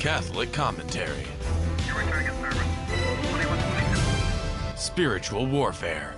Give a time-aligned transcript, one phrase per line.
[0.00, 1.26] Catholic commentary.
[4.74, 6.14] Spiritual warfare.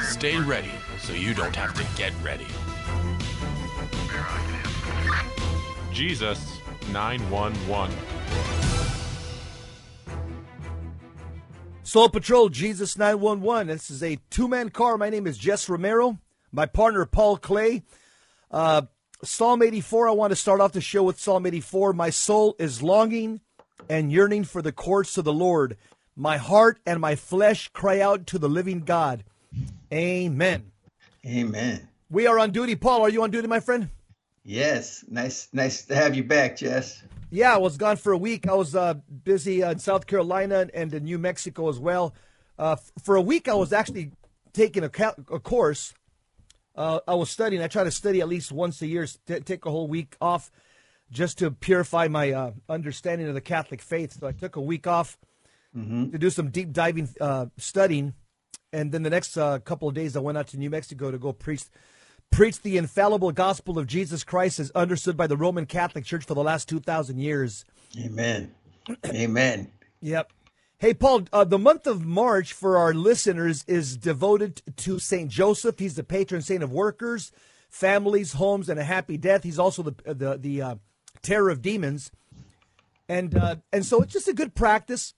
[0.00, 2.48] Stay ready so you don't have to get ready.
[5.92, 6.58] Jesus
[6.90, 7.96] 911.
[11.84, 13.68] Soul Patrol, Jesus 911.
[13.68, 14.98] This is a two man car.
[14.98, 16.18] My name is Jess Romero.
[16.50, 17.84] My partner, Paul Clay.
[18.50, 18.82] Uh,
[19.24, 21.92] Psalm 84, I want to start off the show with Psalm 84.
[21.92, 23.40] My soul is longing
[23.88, 25.76] and yearning for the courts of the Lord.
[26.16, 29.22] My heart and my flesh cry out to the living God.
[29.92, 30.72] Amen.
[31.24, 31.88] Amen.
[32.10, 32.74] We are on duty.
[32.74, 33.90] Paul, are you on duty, my friend?
[34.44, 35.04] Yes.
[35.08, 37.00] Nice nice to have you back, Jess.
[37.30, 38.48] Yeah, I was gone for a week.
[38.48, 42.12] I was uh, busy in South Carolina and in New Mexico as well.
[42.58, 44.10] Uh, for a week, I was actually
[44.52, 45.94] taking a, ca- a course
[46.74, 47.62] uh, I was studying.
[47.62, 50.50] I try to study at least once a year, t- take a whole week off
[51.10, 54.18] just to purify my uh, understanding of the Catholic faith.
[54.18, 55.18] So I took a week off
[55.76, 56.10] mm-hmm.
[56.10, 58.14] to do some deep diving uh, studying.
[58.72, 61.18] And then the next uh, couple of days, I went out to New Mexico to
[61.18, 61.64] go preach
[62.30, 66.32] preach the infallible gospel of Jesus Christ as understood by the Roman Catholic Church for
[66.32, 67.66] the last 2,000 years.
[68.02, 68.54] Amen.
[69.04, 69.70] Amen.
[70.00, 70.32] Yep.
[70.82, 75.30] Hey, Paul, uh, the month of March for our listeners is devoted to St.
[75.30, 75.78] Joseph.
[75.78, 77.30] He's the patron saint of workers,
[77.70, 79.44] families, homes, and a happy death.
[79.44, 80.74] He's also the, the, the uh,
[81.22, 82.10] terror of demons.
[83.08, 85.14] And, uh, and so it's just a good practice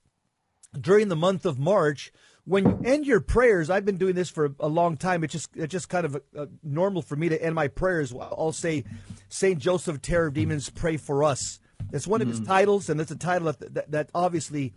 [0.79, 2.13] during the month of March.
[2.45, 5.25] When you end your prayers, I've been doing this for a long time.
[5.25, 8.13] It's just it's just kind of a, a normal for me to end my prayers.
[8.13, 8.85] I'll say,
[9.31, 11.59] Saint Joseph, Terror of Demons, pray for us.
[11.91, 12.47] It's one of his mm.
[12.47, 14.75] titles, and it's a title that, that, that obviously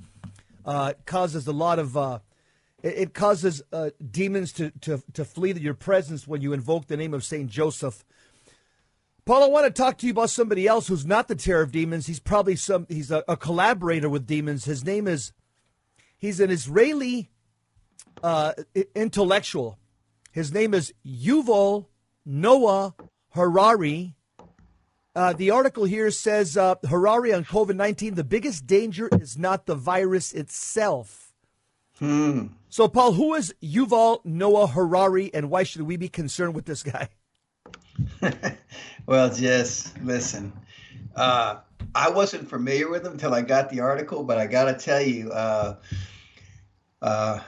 [0.68, 2.20] uh, causes a lot of uh,
[2.84, 7.14] it, causes uh, demons to, to to flee your presence when you invoke the name
[7.14, 8.04] of Saint Joseph.
[9.26, 11.72] Paul, I want to talk to you about somebody else who's not the terror of
[11.72, 12.08] demons.
[12.08, 12.86] He's probably some.
[12.90, 14.66] He's a, a collaborator with demons.
[14.66, 15.32] His name is.
[16.20, 17.32] He's an Israeli
[18.22, 18.54] uh,
[18.96, 19.80] intellectual.
[20.32, 21.88] His name is Yuval
[22.26, 22.96] Noah
[23.30, 24.17] Harari.
[25.18, 29.66] Uh, the article here says uh, Harari on COVID 19 the biggest danger is not
[29.66, 31.34] the virus itself.
[31.98, 32.50] Hmm.
[32.70, 36.84] So, Paul, who is Yuval Noah Harari and why should we be concerned with this
[36.84, 37.10] guy?
[39.08, 40.54] well, just listen.
[41.16, 41.62] Uh,
[41.96, 45.02] I wasn't familiar with him until I got the article, but I got to tell
[45.02, 45.78] you, uh,
[47.02, 47.40] uh,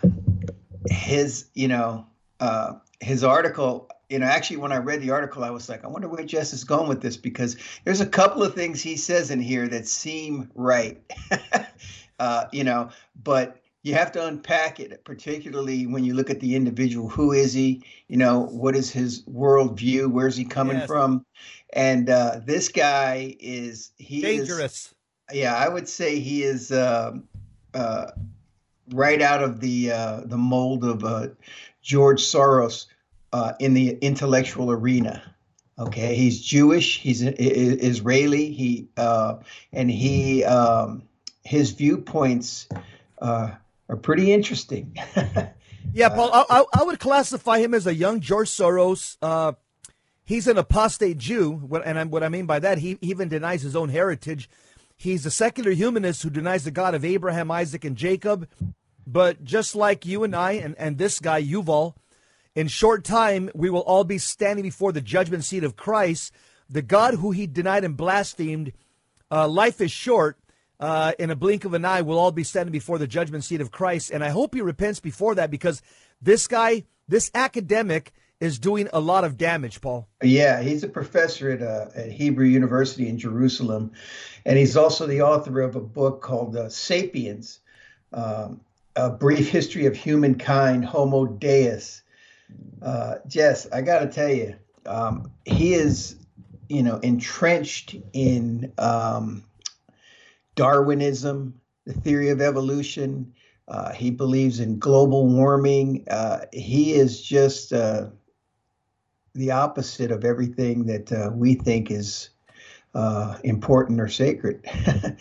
[0.90, 2.07] his, you know,
[2.40, 5.88] uh, his article you know, actually, when I read the article, I was like, I
[5.88, 7.56] wonder where Jess is going with this because
[7.86, 11.00] there's a couple of things he says in here that seem right,
[12.19, 12.90] uh, you know,
[13.24, 17.08] but you have to unpack it, particularly when you look at the individual.
[17.08, 17.84] Who is he?
[18.08, 20.12] You know, what is his worldview?
[20.12, 20.88] Where's he coming yes.
[20.88, 21.24] from?
[21.72, 24.94] And uh, this guy is he dangerous.
[25.31, 27.12] Is, yeah, I would say he is uh,
[27.75, 28.08] uh,
[28.90, 31.28] right out of the uh, the mold of uh,
[31.84, 32.88] George Soros
[33.34, 35.23] uh, in the intellectual arena.
[35.78, 37.00] Okay, he's Jewish.
[37.00, 38.51] He's Israeli.
[38.51, 39.38] He uh,
[39.72, 41.03] and he um,
[41.44, 42.68] his viewpoints
[43.22, 43.51] uh,
[43.88, 44.97] are pretty interesting.
[45.94, 46.31] yeah, Paul.
[46.34, 49.18] I, I, would classify him as a young George Soros.
[49.22, 49.53] Uh,
[50.25, 53.88] he's an apostate Jew, and what I mean by that, he even denies his own
[53.88, 54.50] heritage.
[54.97, 58.50] He's a secular humanist who denies the God of Abraham, Isaac, and Jacob.
[59.07, 61.95] But just like you and I, and, and this guy Yuval,
[62.56, 66.34] in short time, we will all be standing before the judgment seat of Christ,
[66.70, 68.74] the God who he denied and blasphemed.
[69.32, 70.38] Uh, life is short.
[70.80, 73.60] Uh, in a blink of an eye, we'll all be standing before the judgment seat
[73.60, 74.12] of Christ.
[74.12, 75.82] And I hope he repents before that because
[76.22, 80.08] this guy, this academic, is doing a lot of damage, Paul.
[80.24, 83.92] Yeah, he's a professor at, uh, at Hebrew University in Jerusalem.
[84.46, 87.60] And he's also the author of a book called uh, Sapiens
[88.14, 88.62] um,
[88.96, 92.02] A Brief History of Humankind, Homo Deus.
[92.81, 94.56] Uh, Jess, I got to tell you,
[94.86, 96.16] um, he is,
[96.69, 99.44] you know, entrenched in um,
[100.56, 103.34] Darwinism, the theory of evolution.
[103.68, 106.06] Uh, he believes in global warming.
[106.10, 108.07] Uh, he is just uh,
[109.36, 112.30] the opposite of everything that uh, we think is
[112.95, 114.66] uh, important or sacred.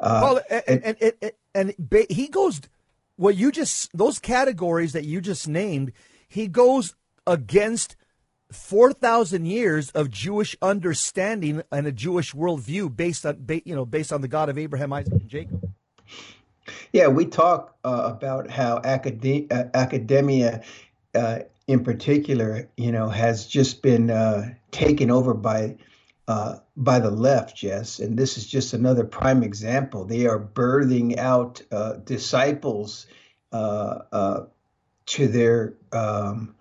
[0.00, 2.60] well, and, and, and, and he goes,
[3.16, 5.92] what you just, those categories that you just named,
[6.28, 6.94] he goes
[7.26, 7.96] against
[8.52, 14.20] 4,000 years of Jewish understanding and a Jewish worldview based on, you know, based on
[14.20, 15.72] the God of Abraham, Isaac, and Jacob.
[16.92, 20.62] Yeah, we talk uh, about how uh, academia,
[21.14, 25.76] uh, in particular, you know, has just been uh, taken over by
[26.28, 30.04] uh, by the left, Jess, and this is just another prime example.
[30.04, 33.06] They are birthing out uh, disciples
[33.52, 34.46] uh, uh
[35.06, 36.54] to their um,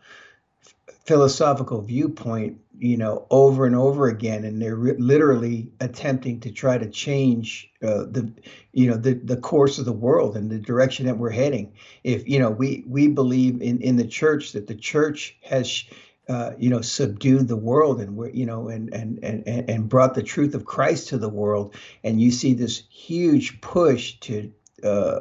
[1.06, 6.78] philosophical viewpoint, you know, over and over again, and they're re- literally attempting to try
[6.78, 8.32] to change uh, the,
[8.74, 11.74] you know, the the course of the world and the direction that we're heading.
[12.04, 15.84] If you know, we we believe in in the church that the church has.
[16.28, 20.16] Uh, you know, subdued the world and we're, you know, and, and and and brought
[20.16, 21.76] the truth of Christ to the world.
[22.04, 24.52] And you see this huge push to
[24.84, 25.20] uh,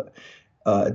[0.65, 0.93] uh,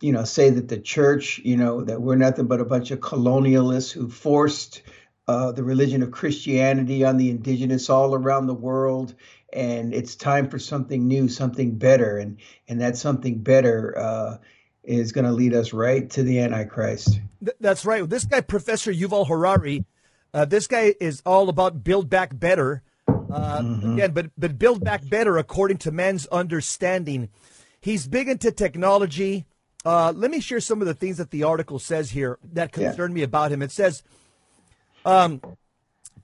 [0.00, 3.00] you know, say that the church, you know, that we're nothing but a bunch of
[3.00, 4.82] colonialists who forced
[5.28, 9.14] uh, the religion of Christianity on the indigenous all around the world,
[9.52, 12.38] and it's time for something new, something better, and
[12.68, 14.38] and that something better uh,
[14.82, 17.20] is going to lead us right to the Antichrist.
[17.60, 18.08] That's right.
[18.08, 19.84] This guy, Professor Yuval Harari,
[20.34, 22.82] uh, this guy is all about build back better.
[23.06, 23.92] Uh, mm-hmm.
[23.92, 27.28] Again, but but build back better according to man's understanding.
[27.80, 29.46] He's big into technology.
[29.84, 33.10] Uh, let me share some of the things that the article says here that concern
[33.12, 33.14] yeah.
[33.14, 33.62] me about him.
[33.62, 34.02] It says,
[35.04, 35.40] um,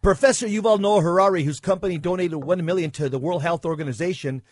[0.03, 4.43] Professor Yuval Noah Harari, whose company donated one million to the World Health Organization,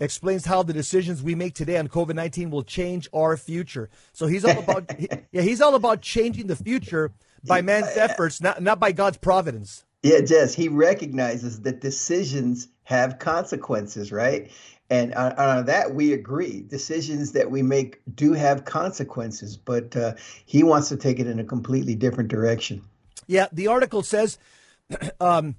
[0.00, 3.90] explains how the decisions we make today on COVID nineteen will change our future.
[4.12, 7.12] So he's all about, he, yeah, he's all about changing the future
[7.46, 9.84] by man's efforts, not not by God's providence.
[10.04, 14.50] Yeah, Jess, he recognizes that decisions have consequences, right?
[14.90, 16.60] And on, on, that, we agree.
[16.60, 20.12] Decisions that we make do have consequences, but uh,
[20.44, 22.84] he wants to take it in a completely different direction.
[23.26, 24.36] Yeah, the article says
[25.20, 25.56] um,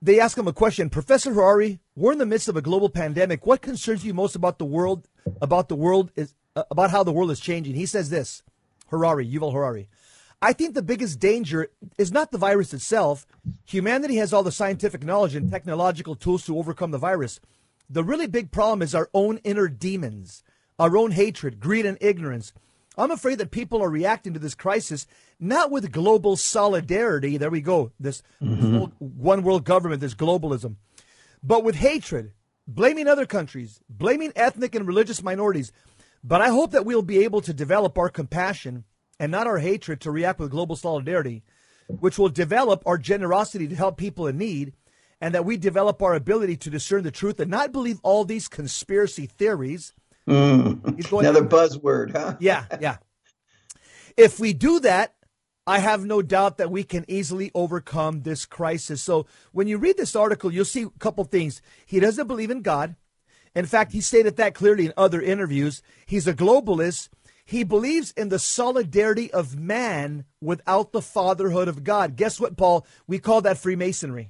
[0.00, 0.88] they ask him a question.
[0.88, 3.44] Professor Harari, we're in the midst of a global pandemic.
[3.44, 5.06] What concerns you most about the world?
[5.42, 7.74] About the world is uh, about how the world is changing.
[7.74, 8.42] He says this.
[8.86, 9.90] Harari, Yuval Harari.
[10.40, 13.26] I think the biggest danger is not the virus itself.
[13.66, 17.40] Humanity has all the scientific knowledge and technological tools to overcome the virus.
[17.90, 20.44] The really big problem is our own inner demons,
[20.78, 22.52] our own hatred, greed, and ignorance.
[22.96, 25.06] I'm afraid that people are reacting to this crisis
[25.40, 27.36] not with global solidarity.
[27.36, 27.92] There we go.
[27.98, 28.86] This mm-hmm.
[28.98, 30.76] one world government, this globalism,
[31.42, 32.32] but with hatred,
[32.66, 35.72] blaming other countries, blaming ethnic and religious minorities.
[36.22, 38.84] But I hope that we'll be able to develop our compassion
[39.18, 41.42] and not our hatred to react with global solidarity,
[41.88, 44.72] which will develop our generosity to help people in need
[45.20, 48.48] and that we develop our ability to discern the truth and not believe all these
[48.48, 49.92] conspiracy theories.
[50.28, 51.12] Mm.
[51.12, 52.36] Another buzzword, huh?
[52.38, 52.98] yeah, yeah.
[54.16, 55.14] If we do that,
[55.66, 59.02] I have no doubt that we can easily overcome this crisis.
[59.02, 61.60] So when you read this article, you'll see a couple things.
[61.84, 62.96] He doesn't believe in God.
[63.54, 65.82] In fact, he stated that clearly in other interviews.
[66.06, 67.08] He's a globalist.
[67.48, 72.14] He believes in the solidarity of man without the fatherhood of God.
[72.14, 72.86] Guess what, Paul?
[73.06, 74.28] We call that Freemasonry.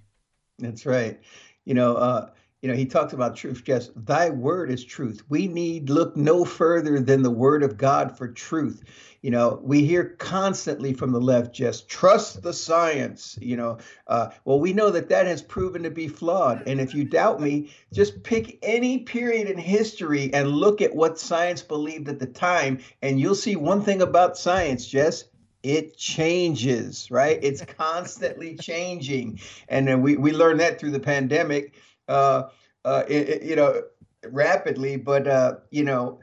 [0.60, 1.20] That's right.
[1.64, 3.62] You know, uh, you know, he talks about truth.
[3.64, 5.22] Just thy word is truth.
[5.28, 8.82] We need look no further than the word of God for truth.
[9.22, 13.38] You know, we hear constantly from the left, just trust the science.
[13.40, 16.64] You know, uh, well, we know that that has proven to be flawed.
[16.66, 21.18] And if you doubt me, just pick any period in history and look at what
[21.18, 25.24] science believed at the time, and you'll see one thing about science, Jess
[25.64, 27.38] it changes, right?
[27.42, 31.74] It's constantly changing, and we we learned that through the pandemic,
[32.08, 33.82] it, it, you know,
[34.26, 34.96] rapidly.
[34.96, 36.20] But uh, you know,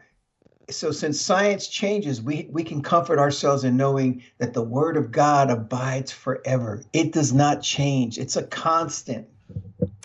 [0.70, 5.12] so since science changes, we we can comfort ourselves in knowing that the Word of
[5.12, 6.84] God abides forever.
[6.94, 8.18] It does not change.
[8.18, 9.28] It's a constant.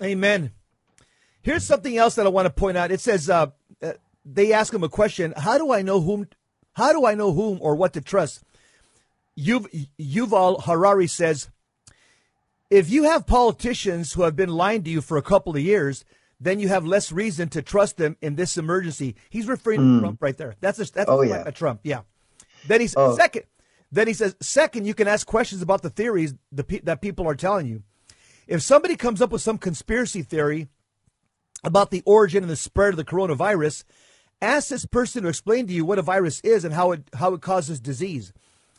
[0.03, 0.51] Amen.
[1.43, 2.91] Here's something else that I want to point out.
[2.91, 3.47] It says uh,
[3.83, 3.93] uh
[4.25, 6.29] they ask him a question: How do I know whom?
[6.75, 8.43] How do I know whom or what to trust?
[9.39, 11.49] Yuval Harari says,
[12.71, 16.05] if you have politicians who have been lying to you for a couple of years,
[16.39, 19.17] then you have less reason to trust them in this emergency.
[19.29, 19.83] He's referring mm.
[19.83, 20.01] to hmm.
[20.01, 20.55] Trump right there.
[20.61, 21.45] That's a, that's oh, a yeah.
[21.47, 21.81] at Trump.
[21.83, 22.03] Yeah.
[22.67, 23.17] Then he says, oh.
[23.17, 23.43] second,
[23.93, 27.35] then he says, second, you can ask questions about the theories the, that people are
[27.35, 27.83] telling you.
[28.47, 30.69] If somebody comes up with some conspiracy theory
[31.63, 33.85] about the origin and the spread of the coronavirus,
[34.41, 37.35] ask this person to explain to you what a virus is and how it how
[37.35, 38.33] it causes disease.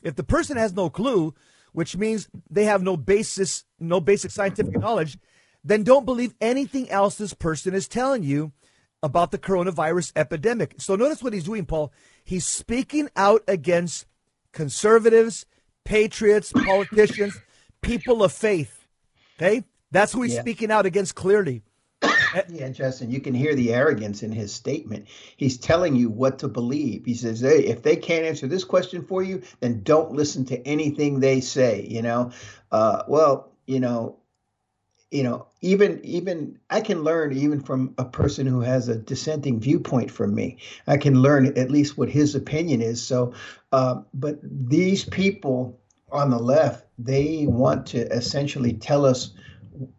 [0.04, 1.34] If the person has no clue,
[1.72, 5.18] which means they have no basis, no basic scientific knowledge,
[5.64, 8.52] then don't believe anything else this person is telling you
[9.04, 10.76] about the coronavirus epidemic.
[10.78, 11.92] So notice what he's doing, Paul.
[12.24, 14.06] He's speaking out against
[14.52, 15.46] conservatives,
[15.86, 17.40] patriots, politicians,
[17.82, 18.88] people of faith.
[19.38, 19.64] Okay?
[19.92, 20.42] That's who he's yeah.
[20.42, 21.64] speaking out against clearly.
[22.50, 25.08] Yeah, Justin, you can hear the arrogance in his statement.
[25.38, 27.06] He's telling you what to believe.
[27.06, 30.68] He says, "Hey, if they can't answer this question for you, then don't listen to
[30.68, 32.32] anything they say." You know,
[32.72, 34.18] uh, well, you know,
[35.12, 39.60] you know, even even I can learn even from a person who has a dissenting
[39.60, 40.58] viewpoint from me.
[40.88, 43.02] I can learn at least what his opinion is.
[43.02, 43.34] So,
[43.72, 45.80] uh, but these people
[46.12, 49.34] on the left, they want to essentially tell us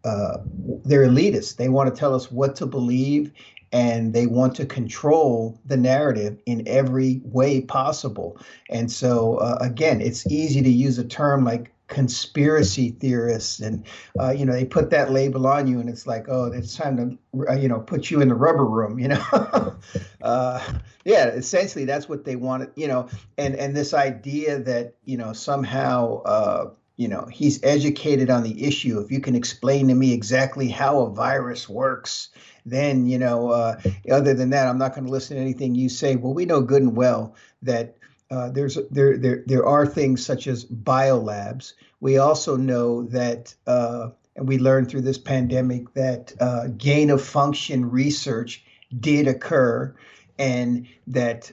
[0.03, 0.37] uh,
[0.85, 1.55] they're elitists.
[1.55, 3.31] They want to tell us what to believe,
[3.71, 8.37] and they want to control the narrative in every way possible.
[8.69, 13.85] And so, uh, again, it's easy to use a term like conspiracy theorists and
[14.19, 16.97] uh, you know they put that label on you and it's like oh it's time
[16.97, 19.75] to uh, you know put you in the rubber room you know
[20.21, 25.17] uh, yeah essentially that's what they wanted you know and and this idea that you
[25.17, 29.95] know somehow uh, you know he's educated on the issue if you can explain to
[29.95, 32.29] me exactly how a virus works
[32.65, 33.79] then you know uh,
[34.11, 36.61] other than that i'm not going to listen to anything you say well we know
[36.61, 37.95] good and well that
[38.33, 41.73] uh, there's there there there are things such as biolabs.
[41.99, 47.21] We also know that, uh, and we learned through this pandemic that uh, gain of
[47.21, 48.65] function research
[48.99, 49.95] did occur,
[50.39, 51.51] and that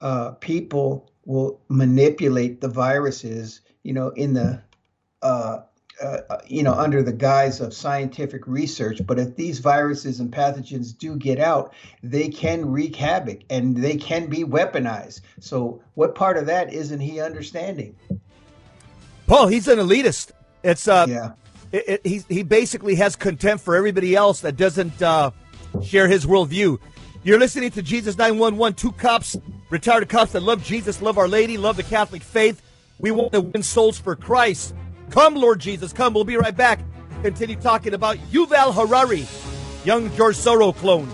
[0.00, 4.62] uh, people will manipulate the viruses, you know, in the
[5.22, 5.62] uh,
[6.02, 9.00] uh, you know, under the guise of scientific research.
[9.06, 13.96] But if these viruses and pathogens do get out, they can wreak havoc and they
[13.96, 15.20] can be weaponized.
[15.40, 17.94] So, what part of that isn't he understanding?
[19.26, 20.32] Paul, he's an elitist.
[20.62, 21.32] It's uh, yeah.
[21.70, 25.30] It, it, he he basically has contempt for everybody else that doesn't uh,
[25.82, 26.78] share his worldview.
[27.22, 29.36] You're listening to Jesus 911, two cops,
[29.70, 32.60] retired cops that love Jesus, love Our Lady, love the Catholic faith.
[32.98, 34.74] We want to win souls for Christ.
[35.12, 36.14] Come, Lord Jesus, come.
[36.14, 36.80] We'll be right back.
[37.22, 39.26] Continue talking about Yuval Harari,
[39.84, 41.06] young George clone.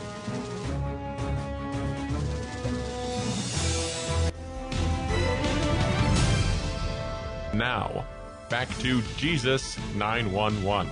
[7.52, 8.06] Now,
[8.48, 10.88] back to Jesus 911.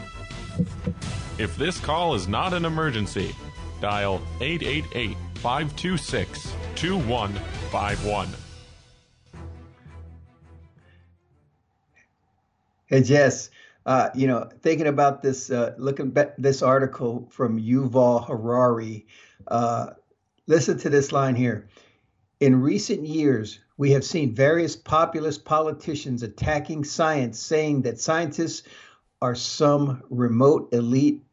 [1.38, 3.36] If this call is not an emergency,
[3.80, 8.45] dial 888 526 2151.
[12.88, 13.50] Hey Jess,
[13.84, 19.08] uh, you know, thinking about this, uh, looking at this article from Yuval Harari,
[19.48, 19.90] uh,
[20.46, 21.68] listen to this line here.
[22.38, 28.62] In recent years, we have seen various populist politicians attacking science, saying that scientists
[29.20, 31.24] are some remote elite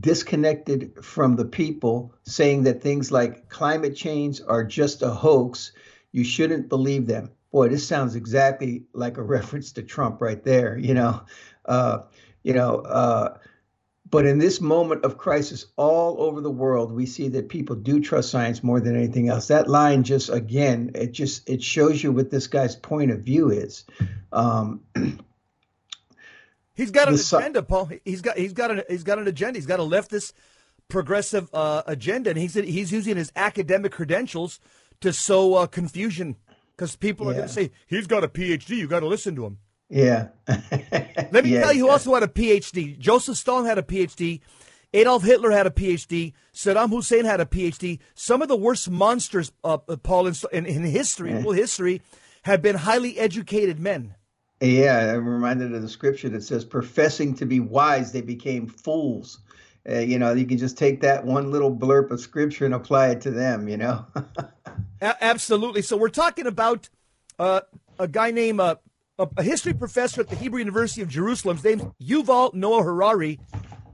[0.00, 5.70] disconnected from the people, saying that things like climate change are just a hoax.
[6.10, 10.76] You shouldn't believe them boy, this sounds exactly like a reference to Trump right there.
[10.76, 11.22] You know,
[11.64, 12.00] uh,
[12.42, 12.80] you know.
[12.80, 13.38] Uh,
[14.08, 17.98] but in this moment of crisis all over the world, we see that people do
[17.98, 19.48] trust science more than anything else.
[19.48, 23.50] That line just again, it just it shows you what this guy's point of view
[23.50, 23.84] is.
[24.32, 24.82] Um,
[26.74, 27.90] he's got an agenda, Paul.
[28.04, 29.58] He's got he's got an he's got an agenda.
[29.58, 30.34] He's got a leftist
[30.88, 34.60] progressive uh, agenda, and he's he's using his academic credentials
[35.00, 36.36] to sow uh, confusion
[36.76, 37.32] because people yeah.
[37.32, 38.76] are going to say he's got a PhD.
[38.76, 39.58] You got to listen to him.
[39.88, 40.28] Yeah.
[40.48, 42.98] Let me yeah, tell you who also had a PhD.
[42.98, 44.40] Joseph Stalin had a PhD.
[44.92, 46.32] Adolf Hitler had a PhD.
[46.54, 47.98] Saddam Hussein had a PhD.
[48.14, 51.52] Some of the worst monsters, uh, uh Paul, in, in, in history, yeah.
[51.52, 52.02] history,
[52.42, 54.14] have been highly educated men.
[54.60, 59.40] Yeah, I'm reminded of the scripture that says, professing to be wise, they became fools.
[59.88, 63.08] Uh, you know, you can just take that one little blurb of scripture and apply
[63.08, 64.04] it to them, you know?
[65.00, 65.82] A- absolutely.
[65.82, 66.88] So we're talking about
[67.38, 67.60] uh,
[67.98, 68.76] a guy named uh,
[69.18, 71.56] a history professor at the Hebrew University of Jerusalem.
[71.56, 73.38] His name's Yuval Noah Harari.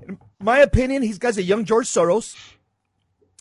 [0.06, 2.36] In my opinion, he's guy's a young George Soros.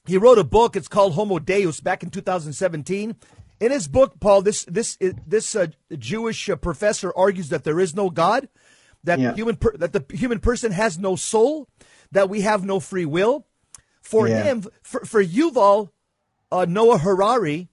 [0.06, 0.76] He wrote a book.
[0.76, 3.16] It's called Homo Deus back in 2017.
[3.60, 7.96] In his book, Paul, this this this uh, Jewish uh, professor argues that there is
[7.96, 8.50] no God,
[9.04, 9.36] that yeah.
[9.36, 11.68] human per- that the human person has no soul,
[12.12, 13.46] that we have no free will.
[14.02, 14.44] For yeah.
[14.44, 15.90] him, for, for Yuval,
[16.52, 17.70] uh, Noah Harari,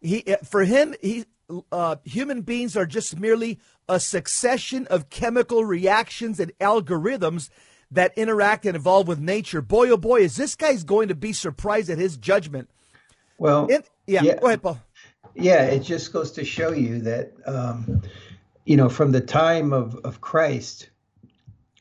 [0.00, 1.24] he uh, for him he
[1.70, 7.50] uh, human beings are just merely a succession of chemical reactions and algorithms
[7.90, 9.60] that interact and evolve with nature.
[9.60, 12.70] Boy, oh boy, is this guy's going to be surprised at his judgment.
[13.38, 13.66] Well,
[14.06, 14.80] yeah, yeah, go ahead, Paul.
[15.34, 18.02] Yeah, it just goes to show you that, um,
[18.64, 20.88] you know, from the time of, of Christ,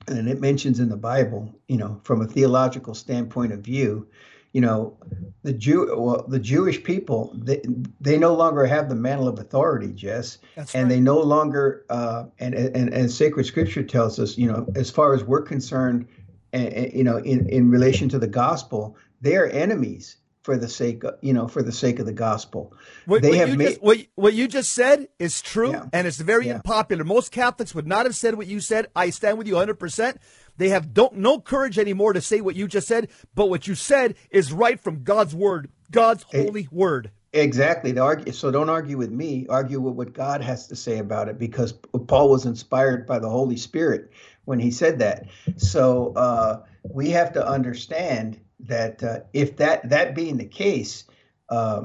[0.08, 4.08] and it mentions in the Bible, you know, from a theological standpoint of view,
[4.53, 4.98] you know,
[5.43, 7.62] the Jew, well, the Jewish people, they,
[8.01, 10.96] they no longer have the mantle of authority, Jess, That's and right.
[10.96, 15.13] they no longer, uh, and, and and sacred scripture tells us, you know, as far
[15.13, 16.05] as we're concerned,
[16.51, 20.67] and, and, you know, in in relation to the gospel, they are enemies for the
[20.67, 22.74] sake of you know for the sake of the gospel.
[23.05, 25.86] What, they what have made just, what, what you just said is true, yeah.
[25.93, 26.55] and it's very yeah.
[26.55, 27.03] unpopular.
[27.03, 28.88] Most Catholics would not have said what you said.
[28.95, 29.75] I stand with you 100.
[29.75, 30.19] percent
[30.57, 33.75] They have don't no courage anymore to say what you just said, but what you
[33.75, 37.12] said is right from God's word, God's holy word.
[37.33, 37.98] Exactly.
[37.98, 39.48] Argue, so don't argue with me.
[39.48, 43.29] Argue with what God has to say about it, because Paul was inspired by the
[43.29, 44.12] Holy Spirit
[44.45, 45.27] when he said that.
[45.55, 51.06] So uh, we have to understand that uh, if that that being the case,
[51.50, 51.84] uh,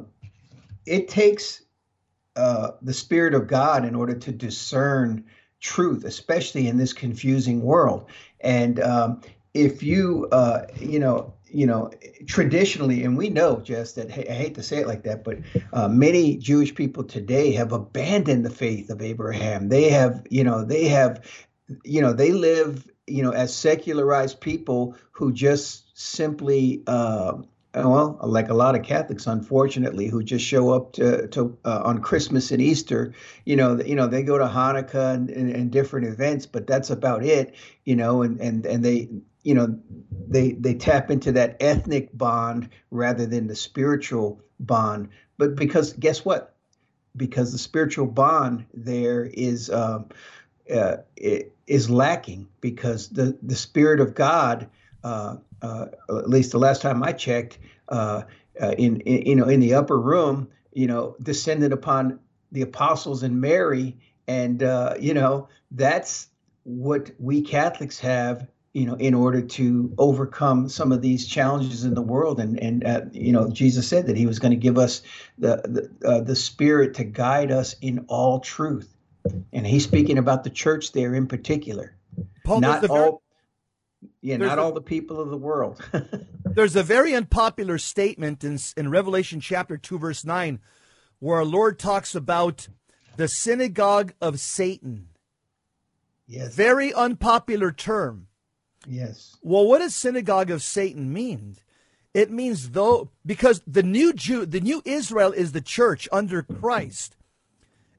[0.87, 1.63] it takes
[2.37, 5.25] uh, the Spirit of God in order to discern
[5.61, 8.09] truth, especially in this confusing world.
[8.41, 9.21] And um,
[9.55, 11.91] if you, uh, you know, you know,
[12.27, 15.39] traditionally, and we know just that, I hate to say it like that, but
[15.73, 19.69] uh, many Jewish people today have abandoned the faith of Abraham.
[19.69, 21.25] They have, you know, they have,
[21.85, 27.35] you know, they live, you know, as secularized people who just simply, uh,
[27.75, 32.01] well, like a lot of Catholics, unfortunately, who just show up to, to uh, on
[32.01, 33.13] Christmas and Easter.
[33.45, 36.91] You know, you know, they go to Hanukkah and, and, and different events, but that's
[36.91, 37.55] about it.
[37.85, 39.09] You know, and and and they
[39.47, 39.79] you know
[40.29, 45.09] they they tap into that ethnic bond rather than the spiritual bond
[45.39, 46.57] but because guess what
[47.17, 50.07] because the spiritual bond there is um,
[50.75, 50.97] uh,
[51.67, 54.69] is lacking because the the spirit of God
[55.05, 57.59] uh, uh, at least the last time I checked
[57.89, 58.23] uh,
[58.61, 62.19] uh, in, in you know in the upper room you know descended upon
[62.53, 63.97] the apostles and Mary
[64.27, 66.29] and uh, you know that's
[66.65, 71.95] what we Catholics have you know, in order to overcome some of these challenges in
[71.95, 72.39] the world.
[72.39, 75.01] And and uh, you know, Jesus said that He was going to give us
[75.39, 78.95] the the, uh, the Spirit to guide us in all truth.
[79.53, 81.97] And He's speaking about the church there in particular.
[82.45, 82.97] Paul, not all.
[84.01, 85.81] Very, yeah, not a, all the people of the world.
[86.45, 90.61] there's a very unpopular statement in in Revelation chapter two, verse nine,
[91.19, 92.69] where our Lord talks about
[93.17, 95.09] the synagogue of Satan.
[96.27, 96.55] Yes.
[96.55, 98.29] Very unpopular term.
[98.87, 99.37] Yes.
[99.43, 101.57] Well, what does synagogue of Satan mean?
[102.15, 107.16] It means though because the new Jew, the new Israel is the church under Christ.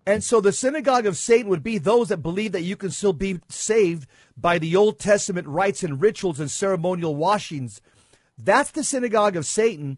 [0.07, 3.11] And so the synagogue of Satan would be those that believe that you can still
[3.11, 7.81] be saved by the Old Testament rites and rituals and ceremonial washings.
[8.37, 9.97] That's the synagogue of Satan.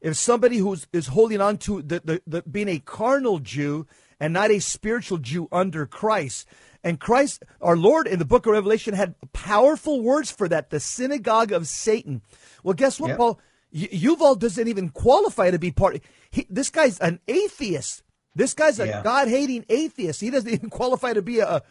[0.00, 3.86] If somebody who is holding on to the, the, the being a carnal Jew
[4.18, 6.48] and not a spiritual Jew under Christ.
[6.82, 10.80] And Christ, our Lord, in the book of Revelation, had powerful words for that the
[10.80, 12.22] synagogue of Satan.
[12.64, 13.18] Well, guess what, yep.
[13.18, 13.40] Paul?
[13.72, 16.00] Y- Yuval doesn't even qualify to be part.
[16.32, 18.02] He, this guy's an atheist.
[18.34, 19.02] This guy's a yeah.
[19.02, 20.20] God hating atheist.
[20.20, 21.62] He doesn't even qualify to be a, a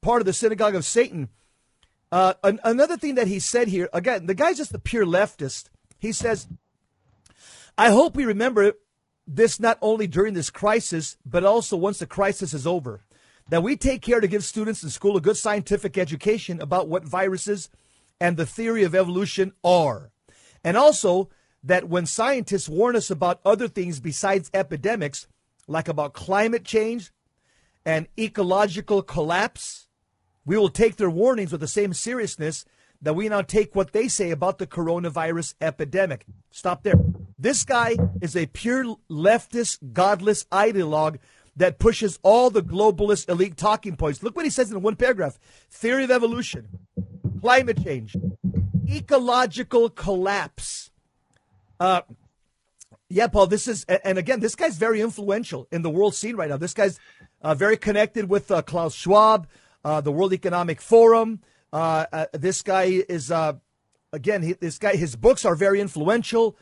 [0.00, 1.28] part of the synagogue of Satan.
[2.10, 5.66] Uh, an, another thing that he said here, again, the guy's just a pure leftist.
[5.98, 6.48] He says,
[7.76, 8.72] I hope we remember
[9.26, 13.02] this not only during this crisis, but also once the crisis is over
[13.50, 17.04] that we take care to give students in school a good scientific education about what
[17.04, 17.70] viruses
[18.20, 20.10] and the theory of evolution are.
[20.64, 21.30] And also
[21.62, 25.26] that when scientists warn us about other things besides epidemics,
[25.68, 27.12] like about climate change
[27.84, 29.86] and ecological collapse,
[30.44, 32.64] we will take their warnings with the same seriousness
[33.00, 36.24] that we now take what they say about the coronavirus epidemic.
[36.50, 36.94] Stop there.
[37.38, 41.18] This guy is a pure leftist, godless ideologue
[41.54, 44.22] that pushes all the globalist elite talking points.
[44.22, 45.38] Look what he says in one paragraph
[45.70, 46.68] theory of evolution,
[47.40, 48.16] climate change,
[48.88, 50.90] ecological collapse.
[51.78, 52.00] Uh,
[53.08, 56.50] yeah, Paul, this is, and again, this guy's very influential in the world scene right
[56.50, 56.58] now.
[56.58, 57.00] This guy's
[57.40, 59.48] uh, very connected with uh, Klaus Schwab,
[59.84, 61.40] uh, the World Economic Forum.
[61.72, 63.32] Uh, uh, this guy is,
[64.12, 66.56] again, he, this guy, his books are very influential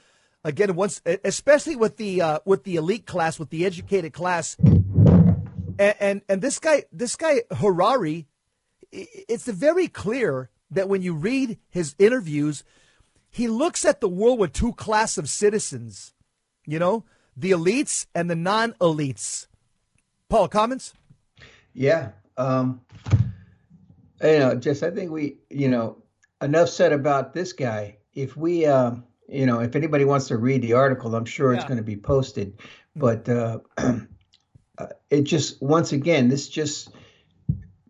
[0.46, 5.94] again once especially with the uh, with the elite class with the educated class and,
[5.98, 8.28] and and this guy this guy Harari
[8.92, 12.62] it's very clear that when you read his interviews
[13.28, 16.14] he looks at the world with two class of citizens
[16.66, 17.04] you know
[17.36, 19.46] the elites and the non-elites
[20.28, 20.94] paul comments
[21.72, 22.80] yeah um
[24.22, 25.96] you know just i think we you know
[26.42, 30.62] enough said about this guy if we um you know, if anybody wants to read
[30.62, 31.58] the article, I'm sure yeah.
[31.58, 32.58] it's going to be posted.
[32.94, 36.90] But uh, uh, it just, once again, this just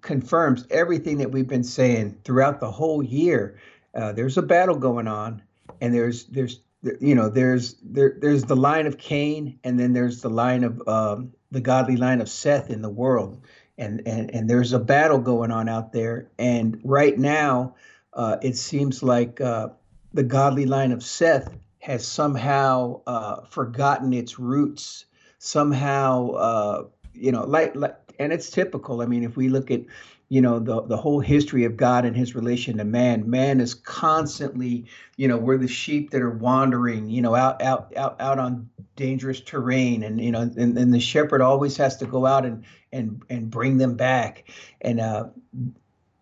[0.01, 3.59] confirms everything that we've been saying throughout the whole year.
[3.95, 5.43] Uh, there's a battle going on,
[5.81, 6.61] and there's there's
[7.01, 10.87] you know there's there there's the line of Cain, and then there's the line of
[10.89, 13.41] um, the godly line of Seth in the world,
[13.79, 16.31] and and and there's a battle going on out there.
[16.39, 17.75] And right now,
[18.13, 19.69] uh, it seems like uh,
[20.13, 25.05] the godly line of Seth has somehow uh, forgotten its roots.
[25.39, 29.03] Somehow, uh, you know, like, like, and it's typical.
[29.03, 29.83] I mean, if we look at,
[30.29, 33.75] you know, the the whole history of God and His relation to man, man is
[33.75, 34.87] constantly,
[35.17, 38.69] you know, we're the sheep that are wandering, you know, out out out out on
[38.97, 42.65] dangerous terrain, and you know, and, and the shepherd always has to go out and
[42.93, 45.29] and and bring them back, and uh,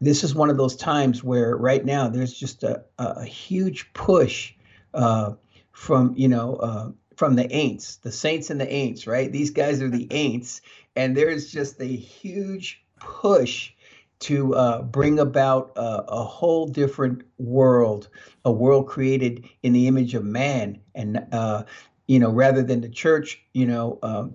[0.01, 4.53] this is one of those times where right now there's just a, a huge push
[4.93, 5.33] uh,
[5.73, 9.33] from you know uh, from the ain'ts, the saints and the ain'ts, right?
[9.33, 10.61] These guys are the ain'ts,
[10.95, 13.73] and there's just a huge push
[14.21, 18.09] to uh, bring about a, a, whole different world,
[18.45, 21.65] a world created in the image of man, and uh,
[22.07, 24.35] you know, rather than the church, you know, um,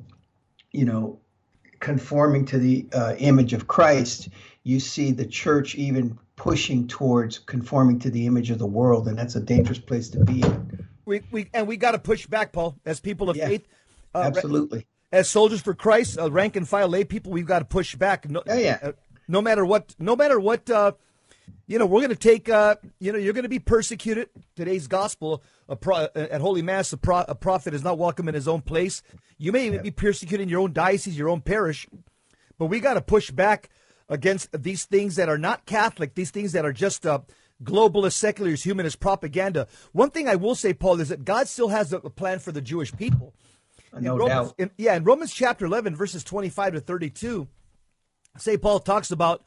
[0.72, 1.20] you know,
[1.80, 4.30] conforming to the uh, image of Christ,
[4.64, 9.18] you see the church even pushing towards conforming to the image of the world, and
[9.18, 10.88] that's a dangerous place to be in.
[11.06, 13.68] We, we and we got to push back, Paul, as people of yeah, faith.
[14.14, 14.86] Uh, absolutely.
[15.12, 18.30] As soldiers for Christ, uh, rank and file lay people, we've got to push back.
[18.30, 18.92] No, yeah, yeah.
[19.30, 20.94] Uh, no matter what, no matter what, uh,
[21.68, 22.50] you know, we're going to take.
[22.50, 24.30] Uh, you know, you're going to be persecuted.
[24.56, 25.44] Today's gospel
[25.80, 28.62] pro, uh, at Holy Mass, a, pro, a, prophet is not welcome in his own
[28.62, 29.02] place.
[29.38, 31.88] You may even be persecuted in your own diocese, your own parish.
[32.58, 33.70] But we got to push back
[34.10, 37.20] against these things that are not Catholic, these things that are just uh,
[37.64, 39.68] globalist, secularist, humanist propaganda.
[39.94, 42.62] One thing I will say, Paul, is that God still has a plan for the
[42.62, 43.34] Jewish people.
[43.94, 44.56] No in Romans, doubt.
[44.58, 47.48] In, yeah, in Romans chapter 11, verses 25 to 32,
[48.38, 48.62] St.
[48.62, 49.44] Paul talks about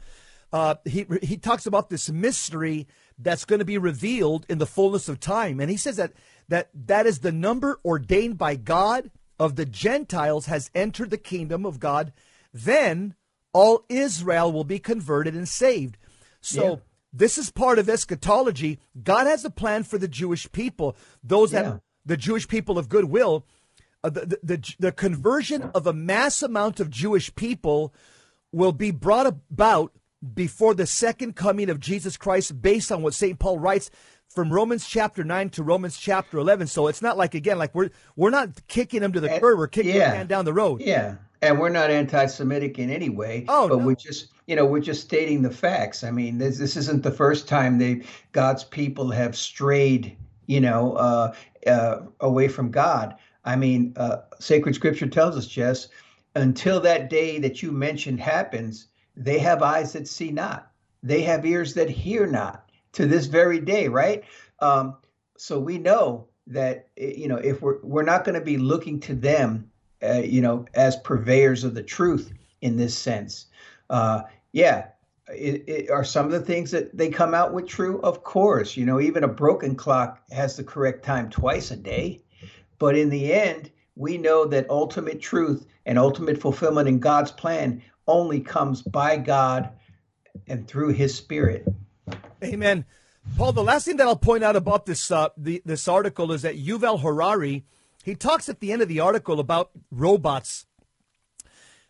[0.53, 2.87] uh, he he talks about this mystery
[3.18, 6.12] that's going to be revealed in the fullness of time, and he says that
[6.49, 11.64] that that is the number ordained by God of the Gentiles has entered the kingdom
[11.64, 12.12] of God.
[12.53, 13.14] Then
[13.53, 15.97] all Israel will be converted and saved.
[16.40, 16.77] So yeah.
[17.12, 18.79] this is part of eschatology.
[19.03, 21.62] God has a plan for the Jewish people, those yeah.
[21.62, 23.47] that the Jewish people of goodwill.
[24.05, 27.95] Uh, the, the, the, the conversion of a mass amount of Jewish people
[28.52, 29.92] will be brought about
[30.34, 33.38] before the second coming of Jesus Christ, based on what St.
[33.38, 33.90] Paul writes
[34.28, 36.68] from Romans chapter 9 to Romans chapter 11.
[36.68, 39.66] So it's not like, again, like we're, we're not kicking them to the curb, we're
[39.66, 40.12] kicking yeah.
[40.12, 40.80] them down the road.
[40.80, 43.44] Yeah and we're not anti-Semitic in any way.
[43.48, 43.86] Oh, but no.
[43.86, 46.04] we're just, you know, we're just stating the facts.
[46.04, 50.92] I mean, this this isn't the first time they God's people have strayed, you know,
[50.92, 51.34] uh,
[51.66, 53.16] uh, away from God.
[53.44, 55.88] I mean, uh, sacred Scripture tells us, Jess,
[56.35, 60.71] until that day that you mentioned happens, they have eyes that see not,
[61.03, 62.68] they have ears that hear not.
[62.92, 64.23] To this very day, right?
[64.61, 64.99] Um,
[65.38, 69.01] so we know that eh, you know if we're we're not going to be looking
[69.01, 73.47] to them uh, you know, as purveyors of the truth in this sense.
[73.88, 74.88] Uh, yeah,
[75.29, 78.01] it, it, are some of the things that they come out with true?
[78.01, 78.77] Of course.
[78.77, 82.21] You know, even a broken clock has the correct time twice a day.
[82.79, 87.83] But in the end, we know that ultimate truth and ultimate fulfillment in God's plan
[88.07, 89.70] only comes by God
[90.46, 91.66] and through His Spirit.
[92.42, 92.85] Amen.
[93.37, 96.42] Paul, the last thing that I'll point out about this uh, the, this article is
[96.42, 97.64] that Yuval Harari
[98.02, 100.66] he talks at the end of the article about robots.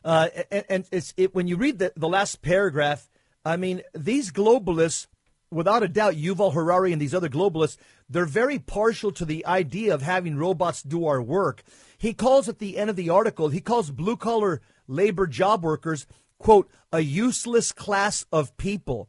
[0.05, 3.09] Uh, and, and it's it, when you read the, the last paragraph,
[3.45, 5.07] I mean, these globalists,
[5.51, 7.77] without a doubt, Yuval Harari and these other globalists,
[8.09, 11.63] they're very partial to the idea of having robots do our work.
[12.03, 16.05] He calls at the end of the article, he calls blue collar labor job workers,
[16.37, 19.09] quote, a useless class of people.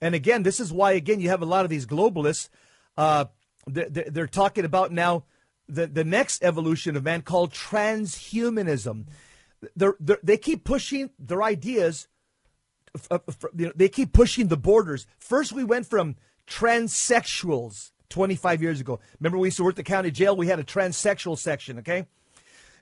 [0.00, 2.48] And again, this is why, again, you have a lot of these globalists.
[2.96, 3.24] Uh,
[3.66, 5.24] they're, talking about now
[5.68, 9.06] the, the next evolution of man called transhumanism.
[9.74, 12.06] They're, they're, they keep pushing their ideas.
[13.10, 13.18] Uh,
[13.56, 15.08] you know, they keep pushing the borders.
[15.18, 16.14] First, we went from
[16.46, 19.00] transsexuals 25 years ago.
[19.18, 20.36] Remember, we used to work the county jail.
[20.36, 22.06] We had a transsexual section, okay?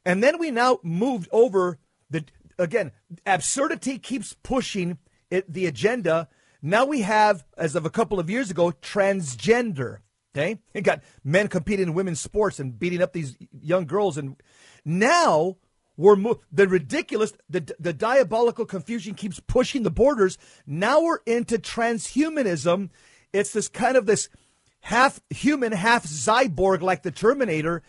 [0.05, 1.79] And then we now moved over
[2.11, 2.25] the
[2.59, 2.91] again.
[3.25, 4.99] Absurdity keeps pushing
[5.31, 6.29] it, the agenda.
[6.63, 9.99] Now we have, as of a couple of years ago, transgender.
[10.35, 14.37] Okay, it got men competing in women's sports and beating up these young girls, and
[14.85, 15.57] now
[15.97, 20.39] we're mo- the ridiculous, the the diabolical confusion keeps pushing the borders.
[20.67, 22.91] Now we're into transhumanism.
[23.33, 24.29] It's this kind of this
[24.81, 27.83] half human, half cyborg, like the Terminator.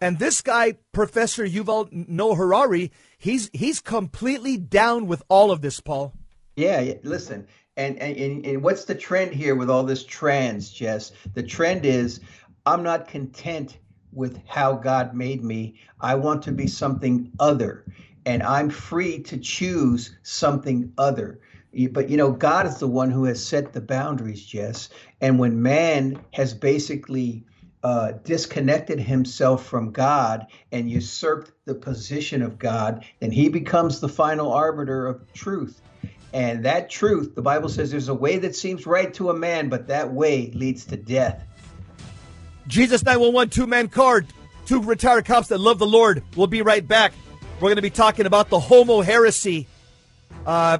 [0.00, 5.80] And this guy, Professor Yuval Noah Harari, he's he's completely down with all of this,
[5.80, 6.14] Paul.
[6.56, 11.12] Yeah, listen, and, and and what's the trend here with all this trans, Jess?
[11.34, 12.20] The trend is
[12.66, 13.78] I'm not content
[14.12, 15.80] with how God made me.
[16.00, 17.84] I want to be something other,
[18.24, 21.40] and I'm free to choose something other.
[21.86, 24.88] But you know, God is the one who has set the boundaries, Jess.
[25.20, 27.44] And when man has basically
[27.82, 34.08] uh, disconnected himself from God and usurped the position of God, then he becomes the
[34.08, 35.80] final arbiter of truth.
[36.32, 39.68] And that truth, the Bible says there's a way that seems right to a man,
[39.68, 41.44] but that way leads to death.
[42.66, 44.26] Jesus 911 two man card,
[44.66, 46.22] two retired cops that love the Lord.
[46.36, 47.12] We'll be right back.
[47.56, 49.66] We're going to be talking about the homo heresy
[50.46, 50.78] uh,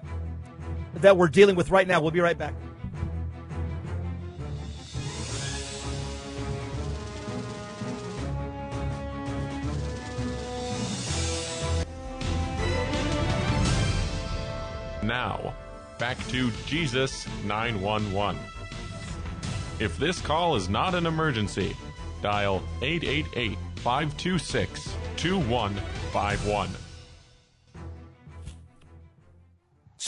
[1.02, 2.00] that we're dealing with right now.
[2.00, 2.54] We'll be right back.
[15.02, 15.54] Now,
[15.98, 18.38] back to Jesus 911.
[19.80, 21.74] If this call is not an emergency,
[22.20, 26.87] dial 888 526 2151.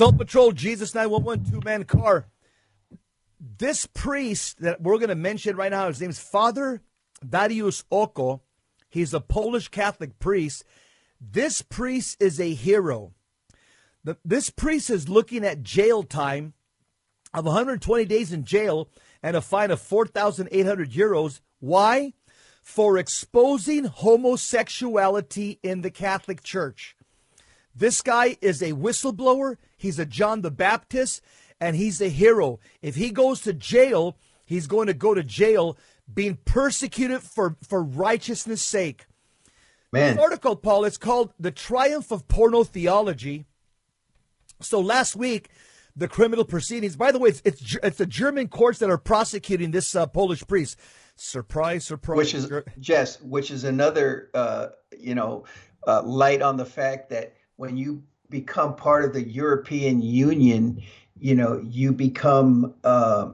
[0.00, 2.26] Soul Patrol, Jesus 911, two man car.
[3.58, 6.80] This priest that we're going to mention right now, his name is Father
[7.22, 8.40] Darius Oko.
[8.88, 10.64] He's a Polish Catholic priest.
[11.20, 13.12] This priest is a hero.
[14.02, 16.54] The, this priest is looking at jail time
[17.34, 18.88] of 120 days in jail
[19.22, 21.40] and a fine of 4,800 euros.
[21.58, 22.14] Why?
[22.62, 26.96] For exposing homosexuality in the Catholic Church.
[27.74, 29.58] This guy is a whistleblower.
[29.80, 31.22] He's a John the Baptist,
[31.58, 32.60] and he's a hero.
[32.82, 35.78] If he goes to jail, he's going to go to jail
[36.12, 39.06] being persecuted for, for righteousness' sake.
[39.90, 40.16] Man.
[40.16, 43.46] This article, Paul, it's called The Triumph of Porno Theology.
[44.60, 45.48] So last week,
[45.96, 49.70] the criminal proceedings, by the way, it's, it's, it's the German courts that are prosecuting
[49.70, 50.78] this uh, Polish priest.
[51.16, 52.18] Surprise, surprise.
[52.18, 55.44] Which is, Jess, which is another, uh, you know,
[55.86, 60.82] uh, light on the fact that when you become part of the European Union,
[61.18, 63.30] you know, you become uh,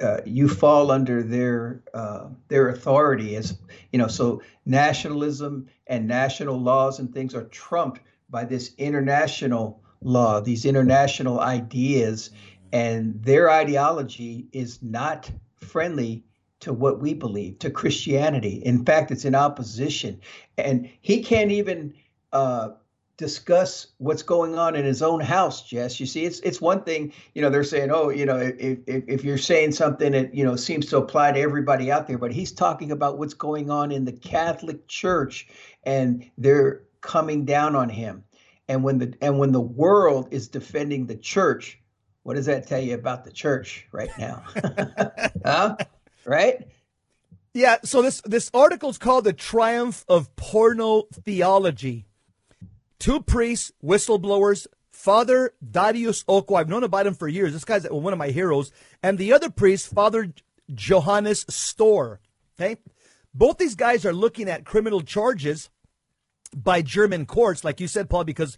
[0.00, 3.56] uh, you fall under their uh, their authority as
[3.92, 4.08] you know.
[4.08, 11.40] So nationalism and national laws and things are trumped by this international law, these international
[11.40, 12.30] ideas,
[12.72, 16.24] and their ideology is not friendly
[16.60, 18.62] to what we believe, to Christianity.
[18.64, 20.20] In fact, it's in opposition,
[20.58, 21.94] and he can't even
[22.32, 22.70] uh,
[23.16, 26.00] discuss what's going on in his own house, Jess.
[26.00, 29.04] You see, it's it's one thing, you know, they're saying, oh, you know, if, if,
[29.06, 32.32] if you're saying something that, you know, seems to apply to everybody out there, but
[32.32, 35.46] he's talking about what's going on in the Catholic Church
[35.84, 38.24] and they're coming down on him.
[38.68, 41.78] And when the and when the world is defending the church,
[42.22, 44.42] what does that tell you about the church right now?
[45.44, 45.76] huh?
[46.24, 46.66] Right?
[47.52, 52.06] Yeah, so this this article is called The Triumph of Porno Theology
[52.98, 56.54] two priests, whistleblowers, Father Darius Oko.
[56.54, 57.52] I've known about him for years.
[57.52, 58.70] This guy's one of my heroes.
[59.02, 60.32] And the other priest, Father
[60.72, 62.18] Johannes Stöhr.
[62.58, 62.76] Okay.
[63.34, 65.68] Both these guys are looking at criminal charges
[66.54, 68.56] by German courts, like you said, Paul, because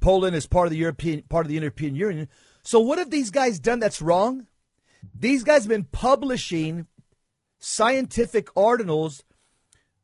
[0.00, 2.28] Poland is part of the European part of the European Union.
[2.62, 4.46] So what have these guys done that's wrong?
[5.14, 6.86] These guys have been publishing
[7.60, 9.22] scientific articles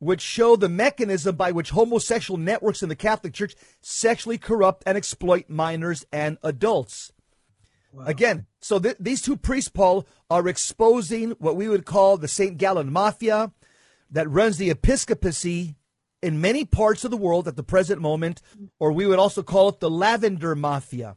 [0.05, 4.97] which show the mechanism by which homosexual networks in the Catholic Church sexually corrupt and
[4.97, 7.11] exploit minors and adults.
[7.91, 8.05] Wow.
[8.05, 12.57] Again, so th- these two priests, Paul, are exposing what we would call the St.
[12.57, 13.51] Gallen Mafia
[14.11, 15.75] that runs the episcopacy
[16.21, 18.41] in many parts of the world at the present moment,
[18.79, 21.15] or we would also call it the Lavender Mafia.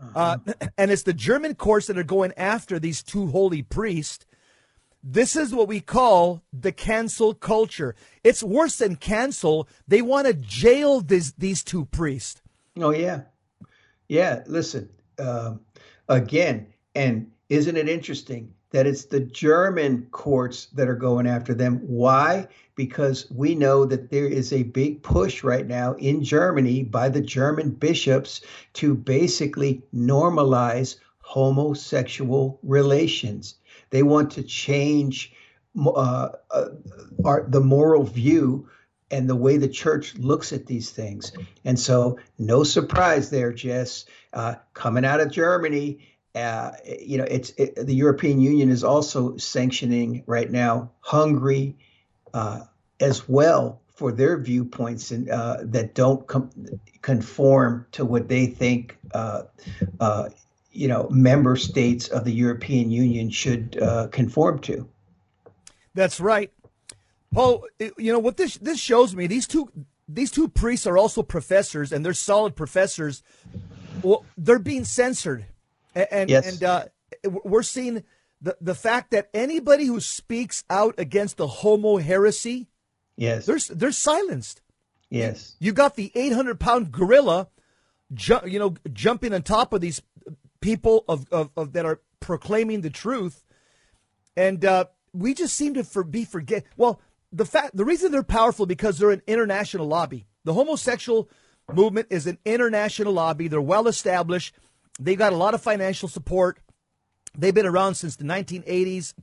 [0.00, 0.38] Uh-huh.
[0.46, 4.26] Uh, and it's the German courts that are going after these two holy priests
[5.02, 7.94] this is what we call the cancel culture.
[8.22, 9.68] It's worse than cancel.
[9.88, 12.40] They want to jail this, these two priests.
[12.76, 13.22] Oh, yeah.
[14.08, 14.44] Yeah.
[14.46, 14.88] Listen,
[15.18, 15.54] uh,
[16.08, 21.80] again, and isn't it interesting that it's the German courts that are going after them?
[21.80, 22.48] Why?
[22.76, 27.20] Because we know that there is a big push right now in Germany by the
[27.20, 28.40] German bishops
[28.74, 33.56] to basically normalize homosexual relations.
[33.92, 35.32] They want to change
[35.78, 36.68] uh, uh,
[37.24, 38.68] our, the moral view
[39.10, 41.32] and the way the church looks at these things.
[41.64, 44.06] And so, no surprise there, Jess.
[44.32, 45.98] Uh, coming out of Germany,
[46.34, 51.76] uh, you know, it's it, the European Union is also sanctioning right now Hungary
[52.32, 52.60] uh,
[52.98, 56.50] as well for their viewpoints and uh, that don't com-
[57.02, 58.96] conform to what they think
[60.72, 64.88] you know member states of the European Union should uh, conform to.
[65.94, 66.50] That's right,
[67.32, 67.66] Paul.
[67.78, 69.26] You know what this this shows me?
[69.26, 69.70] These two
[70.08, 73.22] these two priests are also professors, and they're solid professors.
[74.02, 75.46] Well, they're being censored,
[75.94, 76.48] and yes.
[76.52, 76.84] and uh,
[77.44, 78.02] we're seeing
[78.40, 82.66] the, the fact that anybody who speaks out against the homo heresy,
[83.16, 83.46] Yes.
[83.46, 84.60] they're, they're silenced.
[85.10, 85.54] yes.
[85.60, 87.48] You got the 800 pound gorilla,
[88.12, 90.02] ju- you know, jumping on top of these
[90.62, 93.44] people of, of, of that are proclaiming the truth,
[94.36, 96.64] and uh, we just seem to for, be forget.
[96.78, 100.26] Well, the fact, the reason they're powerful because they're an international lobby.
[100.44, 101.28] The homosexual
[101.72, 103.48] movement is an international lobby.
[103.48, 104.54] They're well established.
[104.98, 106.58] They got a lot of financial support.
[107.36, 109.14] They've been around since the 1980s.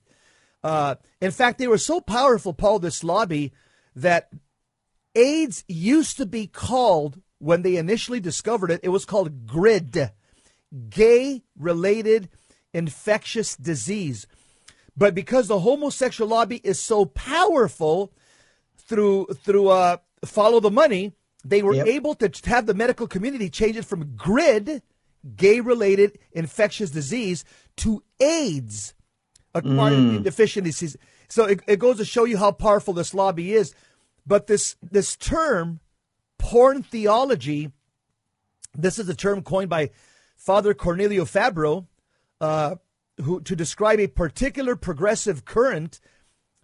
[0.63, 3.54] Uh, in fact, they were so powerful, Paul, this lobby,
[3.95, 4.32] that
[5.15, 10.12] AIDS used to be called, when they initially discovered it, it was called GRID,
[10.89, 12.29] gay related
[12.73, 14.27] infectious disease.
[14.95, 18.12] But because the homosexual lobby is so powerful
[18.77, 21.13] through through uh, follow the money,
[21.45, 21.88] they were Yep.
[21.88, 24.82] able to have the medical community change it from GRID,
[25.36, 27.45] gay related infectious disease,
[27.77, 28.93] to AIDS,
[29.55, 30.97] acquired immune deficient disease.
[31.29, 33.73] So it, it goes to show you how powerful this lobby is.
[34.25, 35.79] But this this term,
[36.39, 37.71] pornotheology,
[38.77, 39.91] this is a term coined by
[40.39, 41.86] Father Cornelio Fabro,
[42.39, 42.75] uh,
[43.21, 45.99] who to describe a particular progressive current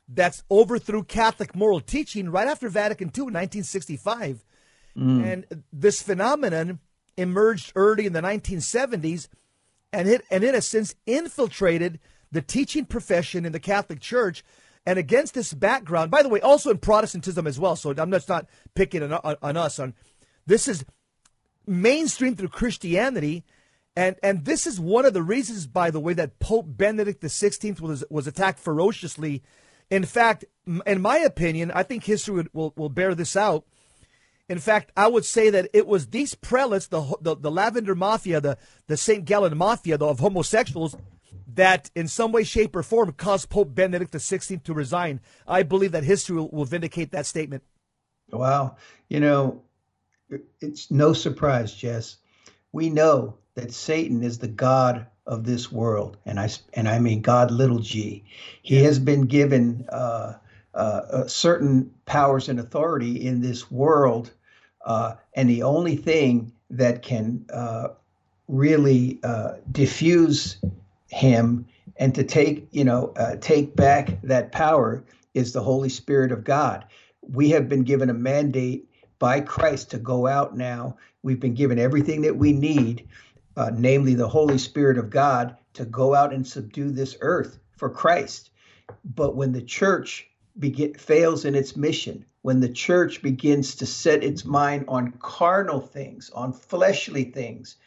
[0.07, 4.45] that's overthrew Catholic moral teaching right after Vatican II in 1965.
[5.25, 6.79] And this phenomenon
[7.17, 9.27] emerged early in the 1970s,
[9.91, 11.99] and it and it has since infiltrated
[12.31, 14.43] the teaching profession in the Catholic Church.
[14.85, 17.75] And against this background, by the way, also in Protestantism as well.
[17.75, 19.79] So I'm just not picking on, on, on us.
[19.79, 19.93] On
[20.45, 20.85] this is
[21.67, 23.43] mainstream through Christianity.
[23.95, 27.79] And and this is one of the reasons, by the way, that Pope Benedict XVI
[27.79, 29.41] was was attacked ferociously.
[29.89, 30.43] In fact,
[30.85, 33.65] in my opinion, I think history would, will will bear this out.
[34.47, 38.41] In fact, I would say that it was these prelates, the the, the Lavender Mafia,
[38.41, 40.97] the the Saint Gallen Mafia the, of homosexuals,
[41.53, 45.21] that in some way, shape, or form caused Pope Benedict XVI to resign.
[45.47, 47.63] I believe that history will, will vindicate that statement.
[48.29, 48.75] Wow.
[49.07, 49.63] You know,
[50.59, 52.17] it's no surprise, Jess.
[52.71, 57.21] We know that Satan is the God of this world, and I and I mean
[57.21, 58.23] God, little G.
[58.61, 60.33] He has been given uh,
[60.73, 64.31] uh, uh, certain powers and authority in this world,
[64.85, 67.89] uh, and the only thing that can uh,
[68.47, 70.57] really uh, diffuse
[71.09, 71.65] him
[71.97, 76.43] and to take you know uh, take back that power is the Holy Spirit of
[76.43, 76.85] God.
[77.21, 78.87] We have been given a mandate
[79.17, 80.97] by Christ to go out now.
[81.23, 83.07] We've been given everything that we need,
[83.55, 87.89] uh, namely the Holy Spirit of God, to go out and subdue this earth for
[87.89, 88.49] Christ.
[89.03, 90.27] But when the church
[90.59, 95.81] begin, fails in its mission, when the church begins to set its mind on carnal
[95.81, 97.77] things, on fleshly things,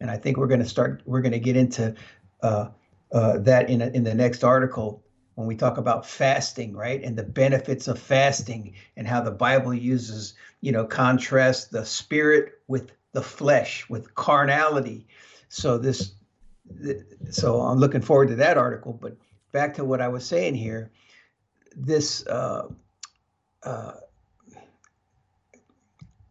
[0.00, 1.94] and I think we're going to start, we're going to get into
[2.42, 2.68] uh,
[3.12, 5.02] uh, that in, a, in the next article
[5.34, 7.02] when we talk about fasting, right?
[7.02, 12.60] And the benefits of fasting and how the Bible uses, you know, contrast the spirit
[12.68, 15.06] with the flesh, with carnality.
[15.48, 16.12] So this,
[17.30, 18.92] so I'm looking forward to that article.
[18.92, 19.16] But
[19.52, 20.90] back to what I was saying here,
[21.76, 22.68] this, uh,
[23.62, 23.92] uh,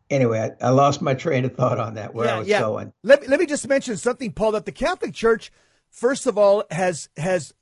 [0.09, 2.93] anyway, I, I lost my train of thought on that, where I was going.
[3.03, 5.51] Let me, let me just mention something, Paul, that the Catholic Church,
[5.89, 7.53] first of all, has has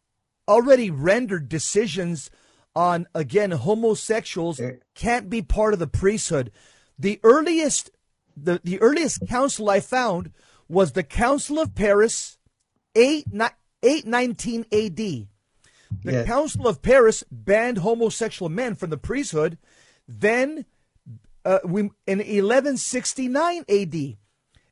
[0.47, 2.31] already rendered decisions
[2.75, 4.61] on again homosexuals
[4.95, 6.51] can't be part of the priesthood.
[6.97, 7.91] The earliest
[8.43, 10.31] the, the earliest council I found
[10.67, 12.37] was the Council of Paris,
[12.95, 13.25] 8,
[13.83, 15.27] 819 AD.
[16.03, 16.23] The.
[16.25, 19.57] Council of Paris banned homosexual men from the priesthood.
[20.07, 20.65] Then,
[21.43, 24.17] uh, we in 1169 AD,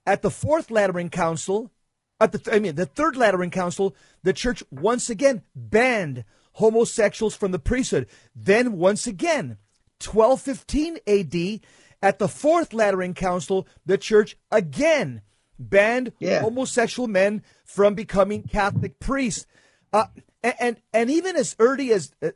[0.06, 1.72] at the Fourth Lateran Council,
[2.20, 7.52] at the I mean the Third Lateran Council, the Church once again banned homosexuals from
[7.52, 8.08] the priesthood.
[8.36, 9.58] Then once again,
[10.04, 11.62] 1215 AD,
[12.02, 15.22] at the Fourth Lateran Council, the Church again
[15.60, 16.42] banned Yeah.
[16.42, 19.46] homosexual men from becoming Catholic priests.
[19.92, 20.06] Uh,
[20.44, 22.30] and, and and even as early as uh,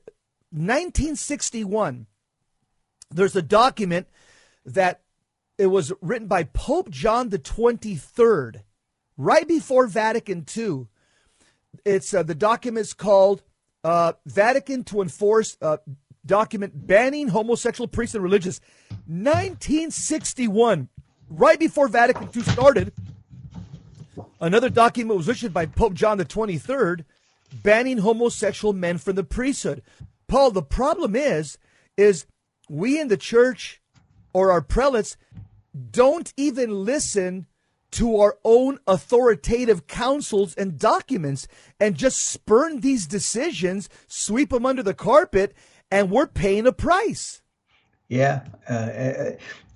[0.51, 2.07] 1961,
[3.09, 4.07] there's a document
[4.65, 5.01] that
[5.57, 8.61] it was written by Pope John the 23rd,
[9.17, 10.87] right before Vatican II.
[11.85, 13.43] It's uh, the document's called
[13.83, 15.77] uh, Vatican to Enforce uh,
[16.25, 18.59] Document Banning Homosexual Priests and Religious.
[19.07, 20.89] 1961,
[21.29, 22.93] right before Vatican II started,
[24.39, 27.05] another document was issued by Pope John the 23rd
[27.53, 29.81] banning homosexual men from the priesthood.
[30.27, 31.57] Paul, the problem is,
[31.97, 32.25] is
[32.69, 33.81] we in the church
[34.33, 35.17] or our prelates
[35.91, 37.47] don't even listen
[37.91, 41.47] to our own authoritative councils and documents
[41.79, 45.53] and just spurn these decisions, sweep them under the carpet,
[45.91, 47.41] and we're paying a price.
[48.07, 48.45] Yeah.
[48.69, 49.31] Uh, uh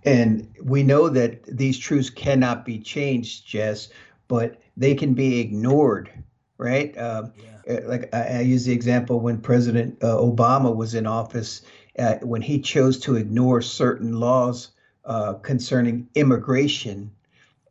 [0.06, 3.90] and we know that these truths cannot be changed, Jess,
[4.28, 6.12] but they can be ignored,
[6.58, 6.96] right?
[6.96, 7.78] Uh, yeah.
[7.78, 11.64] Uh, like I, I, use the example when President uh, Obama was in office,
[11.98, 14.70] uh, when he chose to ignore certain laws
[15.06, 17.10] uh, concerning immigration.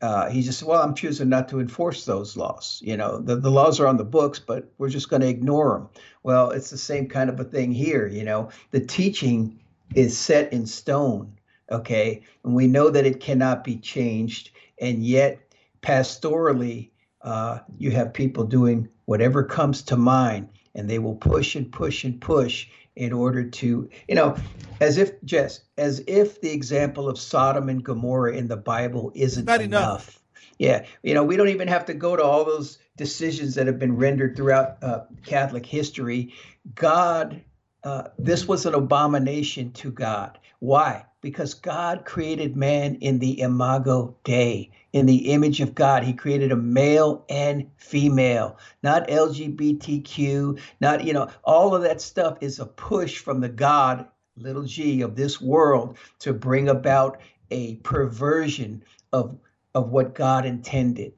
[0.04, 2.80] Uh, he just said, well, I'm choosing not to enforce those laws.
[2.84, 5.78] You know, the, the laws are on the books, but we're just going to ignore
[5.78, 5.88] them.
[6.22, 8.06] Well, it's the same kind of a thing here.
[8.06, 9.58] You know, the teaching
[9.94, 11.34] is set in stone
[11.70, 12.22] okay?
[12.44, 14.50] And we know that it cannot be changed.
[14.80, 15.40] And yet,
[15.82, 16.90] pastorally,
[17.22, 22.04] uh, you have people doing whatever comes to mind, and they will push and push
[22.04, 24.36] and push in order to, you know,
[24.80, 29.48] as if, Jess, as if the example of Sodom and Gomorrah in the Bible isn't
[29.48, 29.60] enough.
[29.60, 30.20] enough.
[30.58, 33.78] Yeah, you know, we don't even have to go to all those decisions that have
[33.78, 36.32] been rendered throughout uh, Catholic history.
[36.76, 37.42] God,
[37.82, 40.38] uh, this was an abomination to God.
[40.60, 41.06] Why?
[41.24, 46.04] because God created man in the imago Dei, in the image of God.
[46.04, 52.38] He created a male and female, not LGBTQ, not, you know, all of that stuff
[52.40, 57.20] is a push from the God, little g, of this world to bring about
[57.50, 59.36] a perversion of,
[59.74, 61.12] of what God intended.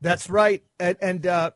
[0.00, 0.62] That's right.
[0.78, 1.50] And, and uh,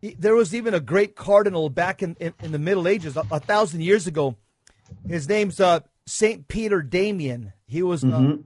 [0.00, 3.40] there was even a great cardinal back in, in, in the Middle Ages, a, a,
[3.40, 4.36] thousand years ago.
[5.08, 7.52] His name's uh, Saint Peter Damian.
[7.66, 8.32] He was uh, mm-hmm.
[8.32, 8.36] uh,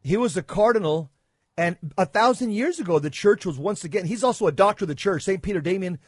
[0.00, 1.10] he was a cardinal,
[1.58, 4.06] and a thousand years ago, the church was once again.
[4.06, 5.24] He's also a doctor of the church.
[5.24, 5.98] Saint Peter Damian,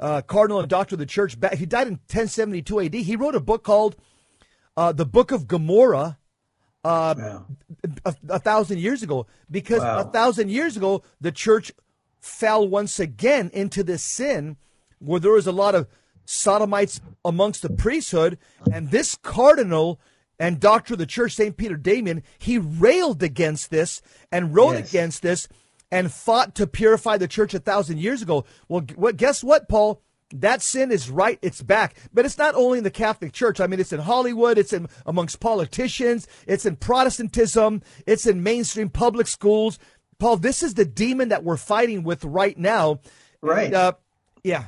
[0.00, 1.36] uh, cardinal and doctor of the church.
[1.54, 3.02] He died in 1072 A.D.
[3.04, 3.94] He wrote a book called
[4.76, 6.18] uh, the Book of Gomorrah.
[6.84, 7.46] Uh, wow.
[8.04, 9.98] a, a, thousand years ago, because wow.
[9.98, 11.72] a thousand years ago the church
[12.20, 14.56] fell once again into this sin,
[15.00, 15.88] where there was a lot of
[16.24, 18.38] sodomites amongst the priesthood,
[18.72, 20.00] and this cardinal
[20.38, 21.56] and doctor of the church, St.
[21.56, 24.90] Peter Damian, he railed against this and wrote yes.
[24.90, 25.48] against this
[25.90, 28.44] and fought to purify the church a thousand years ago.
[28.68, 28.80] Well,
[29.12, 30.02] guess what, Paul?
[30.34, 31.38] That sin is right.
[31.40, 31.96] It's back.
[32.12, 33.60] But it's not only in the Catholic Church.
[33.60, 34.58] I mean, it's in Hollywood.
[34.58, 36.26] It's in amongst politicians.
[36.48, 37.82] It's in Protestantism.
[38.06, 39.78] It's in mainstream public schools.
[40.18, 43.00] Paul, this is the demon that we're fighting with right now.
[43.40, 43.66] Right.
[43.66, 43.92] And, uh,
[44.42, 44.64] yeah.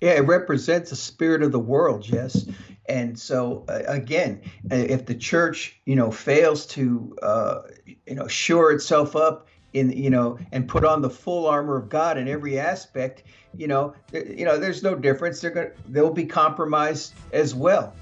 [0.00, 2.46] Yeah, it represents the spirit of the world, yes.
[2.86, 8.72] And so uh, again, if the church, you know, fails to, uh, you know, shore
[8.72, 12.58] itself up in, you know, and put on the full armor of God in every
[12.58, 13.24] aspect,
[13.56, 15.40] you know, th- you know, there's no difference.
[15.40, 17.94] They're going, to they'll be compromised as well.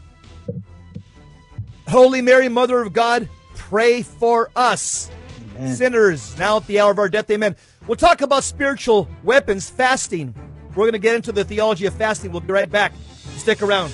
[1.88, 5.10] Holy Mary, Mother of God, pray for us.
[5.56, 5.76] Amen.
[5.76, 7.30] Sinners, now at the hour of our death.
[7.30, 7.54] Amen.
[7.86, 10.34] We'll talk about spiritual weapons, fasting.
[10.70, 12.32] We're going to get into the theology of fasting.
[12.32, 12.92] We'll be right back.
[13.36, 13.92] Stick around.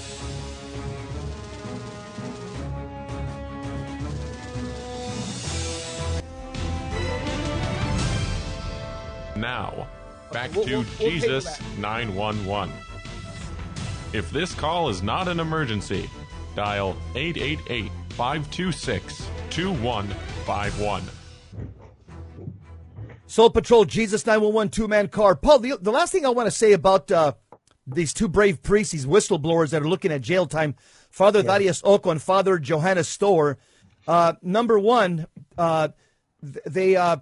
[9.39, 9.86] Now,
[10.32, 12.74] back to we'll, we'll Jesus 911.
[14.12, 16.11] If this call is not an emergency,
[16.57, 21.03] dial 888 526 2151.
[23.28, 25.36] Soul Patrol, Jesus 911, two man car.
[25.36, 27.34] Paul, the, the last thing I want to say about uh,
[27.86, 30.74] these two brave priests, these whistleblowers that are looking at jail time,
[31.11, 31.45] Father yeah.
[31.45, 33.57] Thaddeus Oko and Father Johannes Stöhr.
[34.09, 35.26] Uh, number one,
[35.57, 35.89] uh,
[36.43, 37.18] they uh,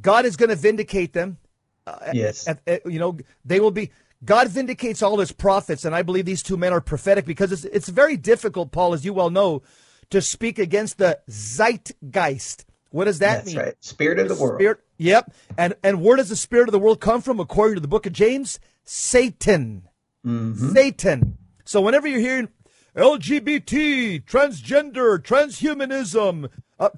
[0.00, 1.38] God is going to vindicate them.
[1.86, 2.46] Uh, yes.
[2.48, 3.90] At, at, you know, they will be.
[4.24, 7.64] God vindicates all his prophets, and I believe these two men are prophetic because it's,
[7.64, 9.62] it's very difficult, Paul, as you well know,
[10.10, 12.64] to speak against the zeitgeist.
[12.90, 13.56] What does that That's mean?
[13.56, 13.74] Right.
[13.80, 14.60] Spirit of the world.
[14.60, 15.32] Spirit, yep.
[15.58, 18.06] And and where does the spirit of the world come from according to the book
[18.06, 18.60] of James?
[18.84, 19.88] Satan.
[20.24, 20.72] Mm-hmm.
[20.72, 21.38] Satan.
[21.64, 22.48] So whenever you're hearing
[22.96, 26.90] LGBT, transgender, transhumanism, uh,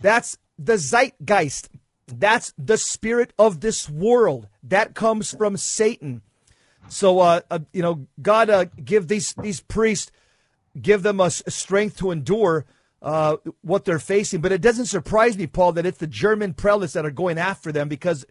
[0.00, 1.68] that's the zeitgeist.
[2.18, 4.48] That's the spirit of this world.
[4.62, 6.22] That comes from Satan.
[6.88, 10.10] So, uh, uh you know, God uh, give these these priests,
[10.80, 12.66] give them a, a strength to endure
[13.00, 14.40] uh, what they're facing.
[14.40, 17.72] But it doesn't surprise me, Paul, that it's the German prelates that are going after
[17.72, 18.24] them because.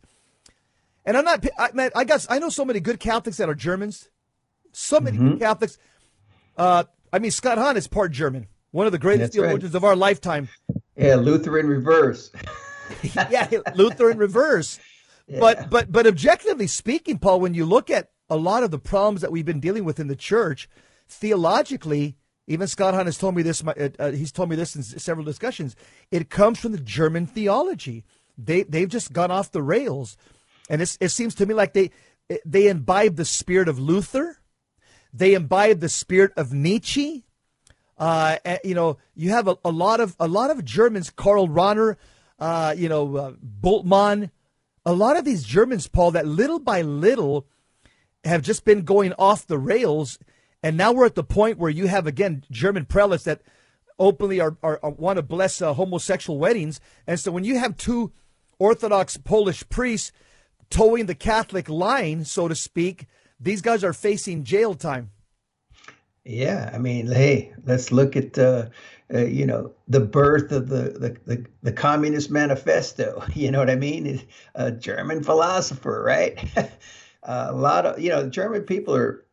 [1.03, 1.43] And I'm not.
[1.57, 4.09] I, man, I guess I know so many good Catholics that are Germans.
[4.71, 5.37] So many mm-hmm.
[5.37, 5.79] Catholics.
[6.55, 8.47] Uh, I mean, Scott Hahn is part German.
[8.69, 9.77] One of the greatest That's theologians right.
[9.77, 10.47] of our lifetime.
[10.95, 12.31] Yeah, Luther in reverse.
[13.29, 14.79] yeah, Luther in reverse.
[15.27, 15.39] Yeah.
[15.39, 19.21] But but but objectively speaking, Paul, when you look at a lot of the problems
[19.21, 20.69] that we've been dealing with in the church,
[21.07, 22.17] theologically,
[22.47, 23.63] even Scott Hahn has told me this.
[23.65, 25.75] Uh, uh, he's told me this in several discussions.
[26.11, 28.03] It comes from the German theology.
[28.37, 30.17] they they've just gone off the rails,
[30.69, 31.91] and it seems to me like they
[32.45, 34.37] they imbibe the spirit of Luther,
[35.13, 37.25] they imbibe the spirit of Nietzsche.
[37.97, 41.97] Uh, you know, you have a, a, lot of a lot of Germans, Karl Rahner,
[42.41, 44.27] uh, you know, uh,
[44.83, 47.45] a lot of these Germans, Paul, that little by little
[48.23, 50.17] have just been going off the rails,
[50.63, 53.41] and now we're at the point where you have again German prelates that
[53.99, 57.77] openly are, are, are want to bless uh, homosexual weddings, and so when you have
[57.77, 58.11] two
[58.57, 60.11] Orthodox Polish priests
[60.71, 63.05] towing the Catholic line, so to speak,
[63.39, 65.11] these guys are facing jail time.
[66.23, 68.67] Yeah, I mean, hey, let's look at uh,
[69.13, 73.23] uh, you know the birth of the, the the, the Communist Manifesto.
[73.35, 74.21] You know what I mean?
[74.55, 76.43] A German philosopher, right?
[77.23, 79.25] a lot of you know German people are.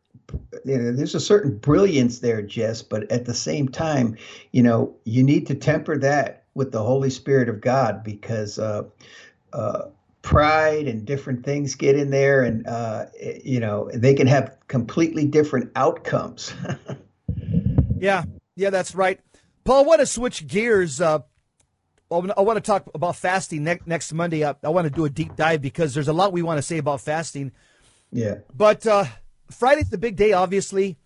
[0.63, 4.15] You know, there's a certain brilliance there, Jess, but at the same time,
[4.51, 8.83] you know, you need to temper that with the Holy Spirit of God because uh,
[9.53, 9.85] uh,
[10.21, 13.05] pride and different things get in there and uh,
[13.43, 16.53] you know they can have completely different outcomes
[17.97, 18.23] yeah
[18.55, 19.19] yeah that's right
[19.69, 21.19] paul i want to switch gears uh,
[22.11, 24.43] I want to talk about fasting next next Monday.
[24.43, 26.63] I, I, want to do a deep dive because there's a lot we want to
[26.63, 27.51] say about fasting.
[28.11, 28.39] Yeah.
[28.51, 29.05] But uh,
[29.51, 30.33] Friday's the big day.
[30.33, 30.97] Obviously,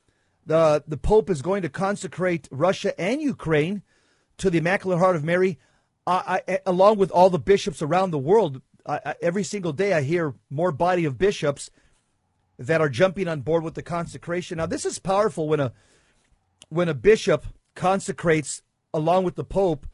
[0.46, 3.82] the the Pope is going to consecrate Russia and Ukraine
[4.38, 5.60] to the Immaculate Heart of Mary,
[6.08, 8.62] uh, I, along with all the bishops around the world.
[8.86, 11.70] I, every single day I hear more body of bishops
[12.58, 14.58] that are jumping on board with the consecration.
[14.58, 15.74] Now this is powerful when a
[16.70, 17.46] when a bishop
[17.76, 18.62] consecrates
[18.94, 19.88] along with the pope.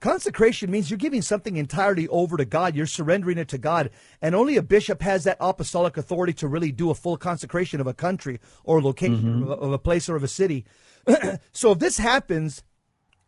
[0.00, 2.76] Consecration means you're giving something entirely over to God.
[2.76, 3.90] You're surrendering it to God.
[4.22, 7.88] And only a bishop has that apostolic authority to really do a full consecration of
[7.88, 9.50] a country or location mm-hmm.
[9.50, 10.64] of a place or of a city.
[11.52, 12.62] so if this happens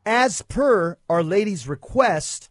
[0.07, 2.51] as per Our Lady's request,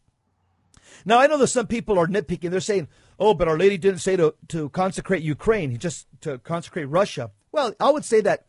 [1.05, 2.51] now, I know that some people are nitpicking.
[2.51, 2.87] They're saying,
[3.19, 7.31] oh, but Our Lady didn't say to, to consecrate Ukraine, just to consecrate Russia.
[7.51, 8.45] Well, I would say that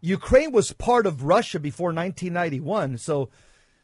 [0.00, 2.98] Ukraine was part of Russia before 1991.
[2.98, 3.30] So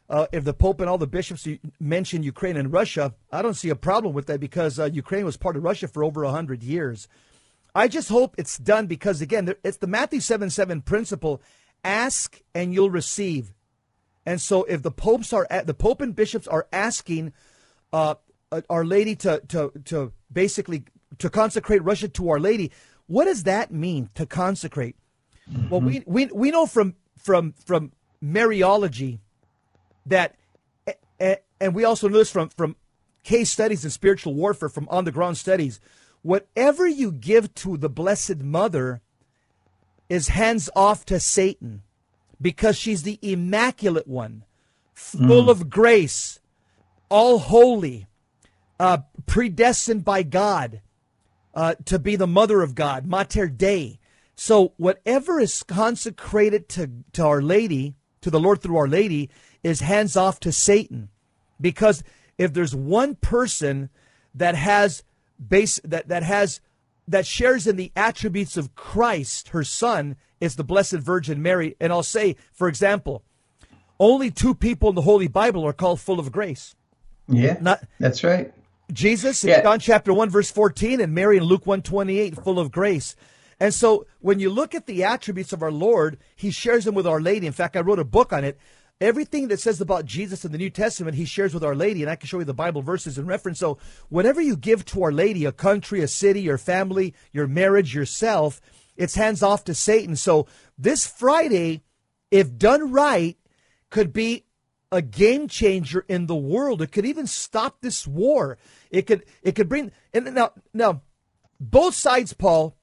[0.09, 1.47] uh, if the Pope and all the bishops
[1.79, 5.37] mention Ukraine and Russia, I don't see a problem with that because uh, Ukraine was
[5.37, 7.07] part of Russia for over 100 years.
[7.75, 11.41] I just hope it's done because, again, it's the Matthew 7 7 principle
[11.83, 13.53] ask and you'll receive.
[14.25, 17.33] And so if the popes are at, the Pope and bishops are asking
[17.91, 18.15] uh,
[18.51, 20.85] uh, Our Lady to, to, to basically
[21.19, 22.71] to consecrate Russia to Our Lady.
[23.07, 24.95] What does that mean to consecrate?
[25.51, 25.69] Mm-hmm.
[25.69, 27.91] Well, we, we, we know from, from, from
[28.23, 29.19] Mariology
[30.05, 30.35] that,
[31.59, 32.75] and we also know this from, from
[33.23, 35.79] case studies in spiritual warfare, from on the ground studies,
[36.21, 39.01] whatever you give to the Blessed Mother
[40.09, 41.83] is hands off to Satan
[42.41, 44.43] because she's the immaculate one,
[44.93, 45.49] full mm.
[45.49, 46.39] of grace,
[47.09, 48.07] all holy,
[48.79, 50.81] uh, predestined by God
[51.53, 53.99] uh, to be the mother of God, Mater Dei.
[54.35, 59.29] So whatever is consecrated to, to Our Lady, to the Lord through Our Lady,
[59.63, 61.09] is hands off to Satan.
[61.61, 62.03] Because
[62.37, 63.89] if there's one person
[64.33, 65.03] that has
[65.47, 66.61] base that, that has
[67.07, 71.75] that shares in the attributes of Christ, her son, is the Blessed Virgin Mary.
[71.79, 73.23] And I'll say, for example,
[73.99, 76.75] only two people in the Holy Bible are called full of grace.
[77.27, 78.53] Yeah, Not, that's right.
[78.91, 79.61] Jesus in yeah.
[79.61, 83.15] John chapter 1 verse 14 and Mary in Luke 128 full of grace.
[83.63, 87.07] And so when you look at the attributes of our Lord, he shares them with
[87.07, 87.47] Our Lady.
[87.47, 88.59] In fact, I wrote a book on it.
[88.99, 92.11] Everything that says about Jesus in the New Testament, he shares with Our Lady, and
[92.11, 93.59] I can show you the Bible verses in reference.
[93.59, 93.77] So
[94.09, 98.59] whatever you give to Our Lady, a country, a city, your family, your marriage, yourself,
[98.97, 100.17] it's hands off to Satan.
[100.17, 100.45] So
[100.77, 101.83] this Friday,
[102.31, 103.37] if done right,
[103.89, 104.43] could be
[104.91, 106.81] a game changer in the world.
[106.81, 108.57] It could even stop this war.
[108.91, 111.01] It could it could bring and now now
[111.61, 112.75] both sides, Paul.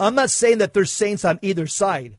[0.00, 2.16] I'm not saying that there's saints on either side.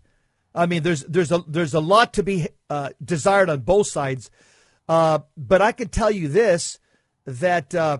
[0.53, 4.29] I mean, there's there's a there's a lot to be uh, desired on both sides.
[4.87, 6.77] Uh, but I can tell you this:
[7.25, 7.99] that uh,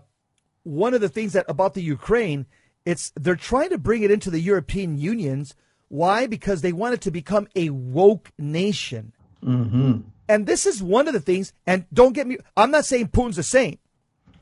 [0.63, 2.45] one of the things that about the Ukraine,
[2.85, 5.55] it's they're trying to bring it into the European Unions.
[5.87, 6.27] Why?
[6.27, 9.13] Because they want it to become a woke nation.
[9.43, 10.01] Mm-hmm.
[10.29, 13.37] And this is one of the things, and don't get me, I'm not saying Putin's
[13.37, 13.79] a saint.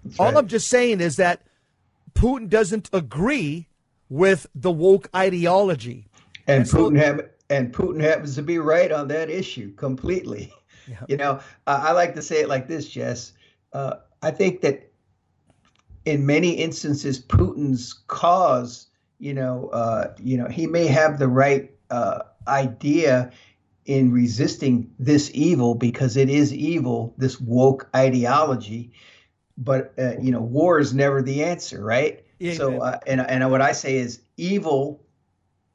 [0.04, 0.38] That's All right.
[0.38, 1.42] I'm just saying is that
[2.14, 3.69] Putin doesn't agree
[4.10, 6.08] with the woke ideology.
[6.48, 10.54] And, and Putin so, have, and Putin happens to be right on that issue completely.
[10.88, 10.96] Yeah.
[11.08, 13.34] You know, uh, I like to say it like this, Jess.
[13.74, 14.92] Uh, I think that
[16.06, 18.88] in many instances, Putin's cause,
[19.20, 23.32] you know, uh, you know, he may have the right uh, idea
[23.86, 28.92] in resisting this evil because it is evil, this woke ideology.
[29.58, 32.24] but uh, you know, war is never the answer, right?
[32.40, 35.04] Yeah, so, uh, and and what I say is evil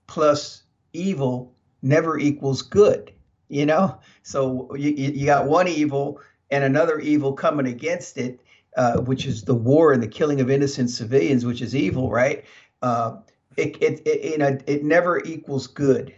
[0.07, 0.63] plus
[0.93, 3.13] evil never equals good.
[3.49, 8.41] You know, so you you got one evil and another evil coming against it,
[8.77, 12.45] uh, which is the war and the killing of innocent civilians, which is evil, right?
[12.83, 13.17] Uh,
[13.57, 16.15] it, it, it, you know, it never equals good.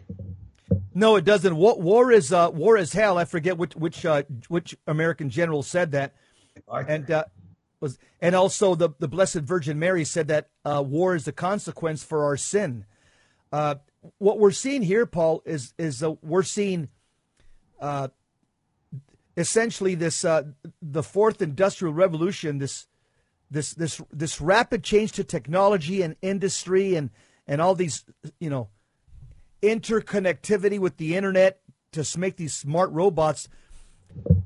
[0.95, 1.55] No, it doesn't.
[1.57, 3.19] War, war is uh, war is hell.
[3.19, 6.15] I forget which which uh, which American general said that,
[6.69, 6.91] Arthur.
[6.91, 7.25] and uh,
[7.81, 12.03] was and also the the Blessed Virgin Mary said that uh, war is the consequence
[12.03, 12.85] for our sin.
[13.53, 13.77] Uh,
[14.19, 16.89] what we're seeing here, Paul, is is uh, we're seeing
[17.81, 18.09] uh,
[19.37, 20.45] essentially this uh,
[20.81, 22.87] the fourth industrial revolution, this
[23.51, 27.11] this this this rapid change to technology and industry and
[27.47, 28.05] and all these
[28.41, 28.69] you know
[29.63, 31.61] interconnectivity with the internet
[31.93, 33.49] to make these smart robots.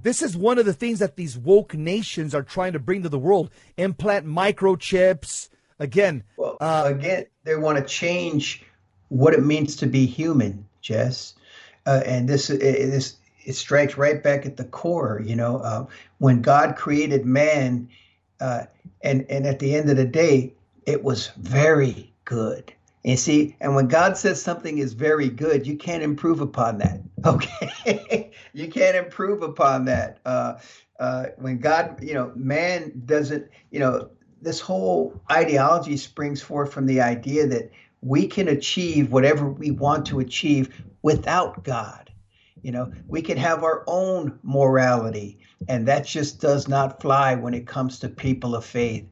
[0.03, 3.09] This is one of the things that these woke nations are trying to bring to
[3.09, 3.51] the world.
[3.77, 5.49] Implant microchips.
[5.79, 8.65] Again, well, uh, again, they want to change
[9.09, 11.35] what it means to be human, Jess.
[11.87, 15.23] Uh, and this this it strikes right back at the core.
[15.25, 15.87] You know, uh,
[16.19, 17.89] when God created man,
[18.41, 18.65] uh,
[19.03, 20.53] and and at the end of the day,
[20.87, 22.73] it was very good.
[23.03, 27.01] You see, and when God says something is very good, you can't improve upon that.
[27.27, 30.21] Okay, you can't improve upon that.
[30.25, 30.55] Uh,
[30.99, 34.09] uh, when God, you know, man doesn't, you know,
[34.41, 37.71] this whole ideology springs forth from the idea that
[38.01, 42.11] we can achieve whatever we want to achieve without God.
[42.63, 45.39] You know, we can have our own morality,
[45.69, 49.07] and that just does not fly when it comes to people of faith.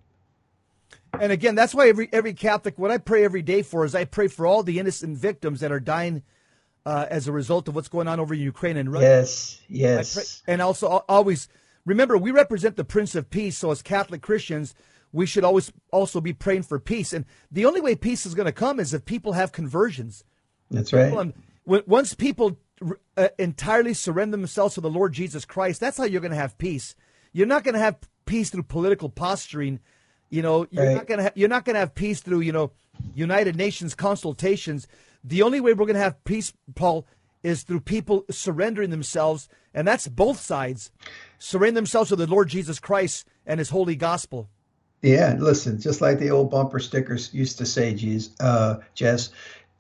[1.19, 4.05] And again, that's why every every Catholic, what I pray every day for is I
[4.05, 6.23] pray for all the innocent victims that are dying
[6.85, 9.05] uh, as a result of what's going on over in Ukraine and Russia.
[9.05, 10.15] Yes, yes.
[10.15, 11.49] Pray, and also always
[11.85, 13.59] remember we represent the Prince of Peace.
[13.59, 14.75] So as Catholic Christians,
[15.13, 17.13] we should always also be praying for peace.
[17.13, 20.25] And the only way peace is going to come is if people have conversions.
[20.71, 21.33] That's right.
[21.65, 22.59] once people
[23.17, 26.59] uh, entirely surrender themselves to the Lord Jesus Christ, that's how you're going to have
[26.59, 26.95] peace.
[27.33, 29.81] You're not going to have peace through political posturing
[30.31, 30.95] you know, you're right.
[30.95, 32.73] not gonna ha- you're not gonna have peace through you know
[33.15, 34.87] United Nations consultations.
[35.25, 37.07] The only way we're gonna have peace, Paul,
[37.43, 40.91] is through people surrendering themselves, and that's both sides,
[41.39, 44.49] surrendering themselves to the Lord Jesus Christ and His holy gospel.
[45.03, 49.31] Yeah, listen, just like the old bumper stickers used to say, Jeez, uh, Jess,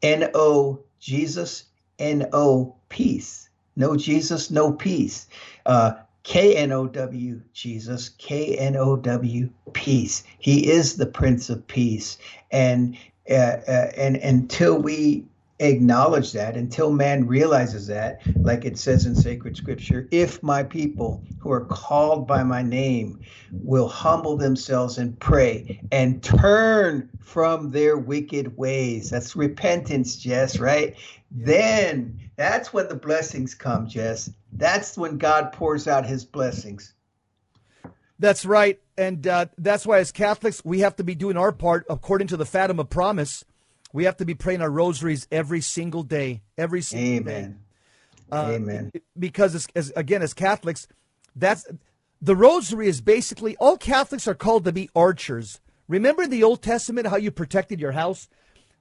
[0.03, 1.64] N O Jesus,
[1.99, 3.49] N O peace.
[3.74, 5.26] No Jesus, no peace.
[5.66, 5.92] Uh,
[6.29, 10.24] K N O W, Jesus, K N O W, peace.
[10.39, 12.18] He is the Prince of Peace.
[12.51, 12.99] And,
[13.31, 15.24] uh, uh, and until we
[15.59, 21.24] acknowledge that, until man realizes that, like it says in sacred scripture, if my people
[21.41, 27.97] who are called by my name will humble themselves and pray and turn from their
[27.97, 30.95] wicked ways, that's repentance, Jess, right?
[31.31, 34.31] Then that's when the blessings come, Jess.
[34.53, 36.94] That's when God pours out his blessings.
[38.18, 38.80] That's right.
[38.96, 42.36] And uh, that's why, as Catholics, we have to be doing our part according to
[42.36, 43.44] the Fatima promise.
[43.92, 46.42] We have to be praying our rosaries every single day.
[46.57, 47.51] Every single Amen.
[47.53, 47.57] day.
[48.30, 48.92] Uh, Amen.
[49.18, 50.88] Because, as, as, again, as Catholics,
[51.36, 51.66] that's
[52.20, 55.61] the rosary is basically all Catholics are called to be archers.
[55.86, 58.28] Remember in the Old Testament how you protected your house?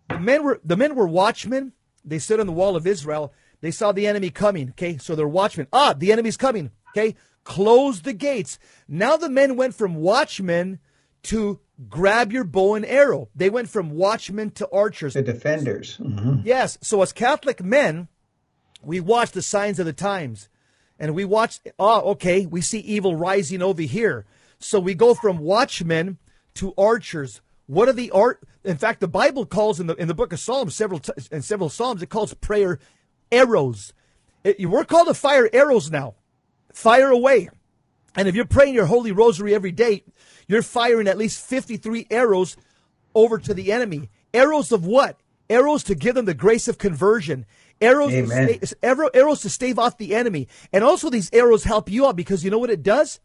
[0.09, 1.73] The men were the men were watchmen.
[2.03, 4.69] They stood on the wall of Israel they saw the enemy coming.
[4.69, 5.67] Okay, so they're watchmen.
[5.73, 6.71] Ah, the enemy's coming.
[6.91, 8.59] Okay, close the gates.
[8.87, 10.79] Now the men went from watchmen
[11.23, 13.29] to grab your bow and arrow.
[13.35, 15.13] They went from watchmen to archers.
[15.13, 15.97] The defenders.
[15.97, 16.41] Mm-hmm.
[16.43, 16.77] Yes.
[16.81, 18.07] So as Catholic men,
[18.81, 20.49] we watch the signs of the times.
[20.99, 24.25] And we watch, oh, okay, we see evil rising over here.
[24.59, 26.17] So we go from watchmen
[26.55, 27.41] to archers.
[27.67, 28.41] What are the art?
[28.63, 31.41] In fact, the Bible calls in the in the book of Psalms several t- in
[31.41, 32.79] several Psalms it calls prayer
[33.31, 33.93] arrows.
[34.43, 36.15] It, we're called to fire arrows now.
[36.73, 37.49] Fire away.
[38.15, 40.03] And if you're praying your holy rosary every day,
[40.47, 42.57] you're firing at least 53 arrows
[43.13, 44.09] over to the enemy.
[44.33, 45.19] Arrows of what?
[45.49, 47.45] Arrows to give them the grace of conversion.
[47.79, 48.59] Arrows, to stay,
[49.13, 50.47] arrows to stave off the enemy.
[50.73, 53.19] And also these arrows help you out because you know what it does?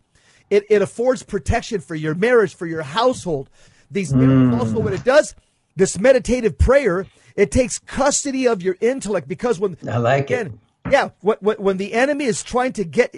[0.51, 3.49] It, it affords protection for your marriage, for your household.
[3.91, 4.23] These mm.
[4.23, 5.35] arrows also what it does,
[5.77, 7.07] this meditative prayer,
[7.37, 10.93] it takes custody of your intellect because when I like again, it.
[10.93, 13.15] Yeah, when, when the enemy is trying to get,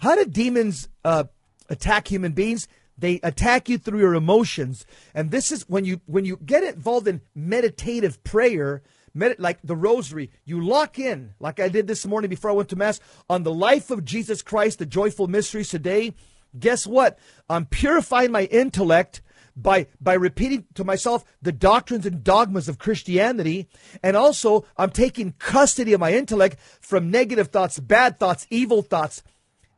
[0.00, 1.24] how do demons uh,
[1.68, 2.68] attack human beings?
[2.98, 4.84] They attack you through your emotions,
[5.14, 8.82] and this is when you when you get involved in meditative prayer,
[9.14, 10.30] med- like the Rosary.
[10.44, 13.54] You lock in, like I did this morning before I went to mass, on the
[13.54, 16.12] life of Jesus Christ, the joyful mysteries today.
[16.58, 17.18] guess what?
[17.48, 19.22] I'm purifying my intellect
[19.62, 23.68] by by repeating to myself the doctrines and dogmas of Christianity
[24.02, 29.22] and also I'm taking custody of my intellect from negative thoughts, bad thoughts, evil thoughts.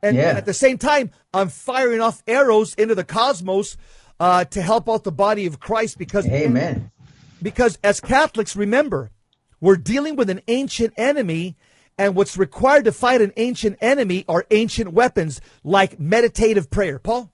[0.04, 0.30] And, Yeah.
[0.36, 3.76] at the same time, I'm firing off arrows into the cosmos
[4.20, 6.90] uh, to help out the body of Christ because Amen.
[7.42, 9.10] because as Catholics, remember,
[9.60, 11.56] we're dealing with an ancient enemy,
[11.98, 16.98] and what's required to fight an ancient enemy are ancient weapons like meditative prayer.
[16.98, 17.31] Paul?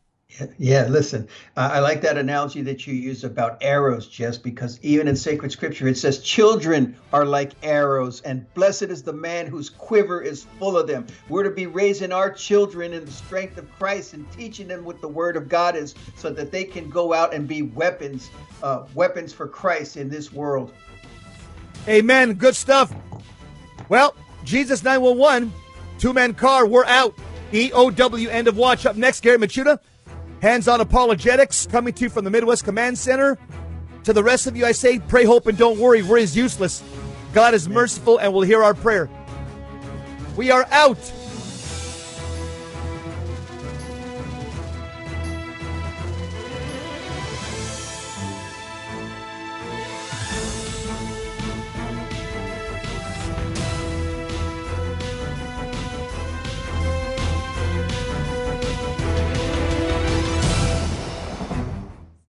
[0.58, 1.26] Yeah, listen,
[1.56, 5.50] I I like that analogy that you use about arrows, Jess, because even in sacred
[5.50, 10.44] scripture it says, Children are like arrows, and blessed is the man whose quiver is
[10.58, 11.06] full of them.
[11.30, 15.00] We're to be raising our children in the strength of Christ and teaching them what
[15.00, 18.30] the word of God is so that they can go out and be weapons,
[18.62, 20.72] uh, weapons for Christ in this world.
[21.88, 22.34] Amen.
[22.34, 22.94] Good stuff.
[23.88, 24.14] Well,
[24.44, 25.50] Jesus 911,
[25.98, 27.14] two man car, we're out.
[27.52, 28.84] EOW, end of watch.
[28.84, 29.78] Up next, Gary Michuta,
[30.40, 33.38] hands on apologetics, coming to you from the Midwest Command Center.
[34.04, 36.02] To the rest of you, I say, pray, hope, and don't worry.
[36.02, 36.82] Worry is useless.
[37.32, 39.10] God is merciful and will hear our prayer.
[40.36, 40.98] We are out.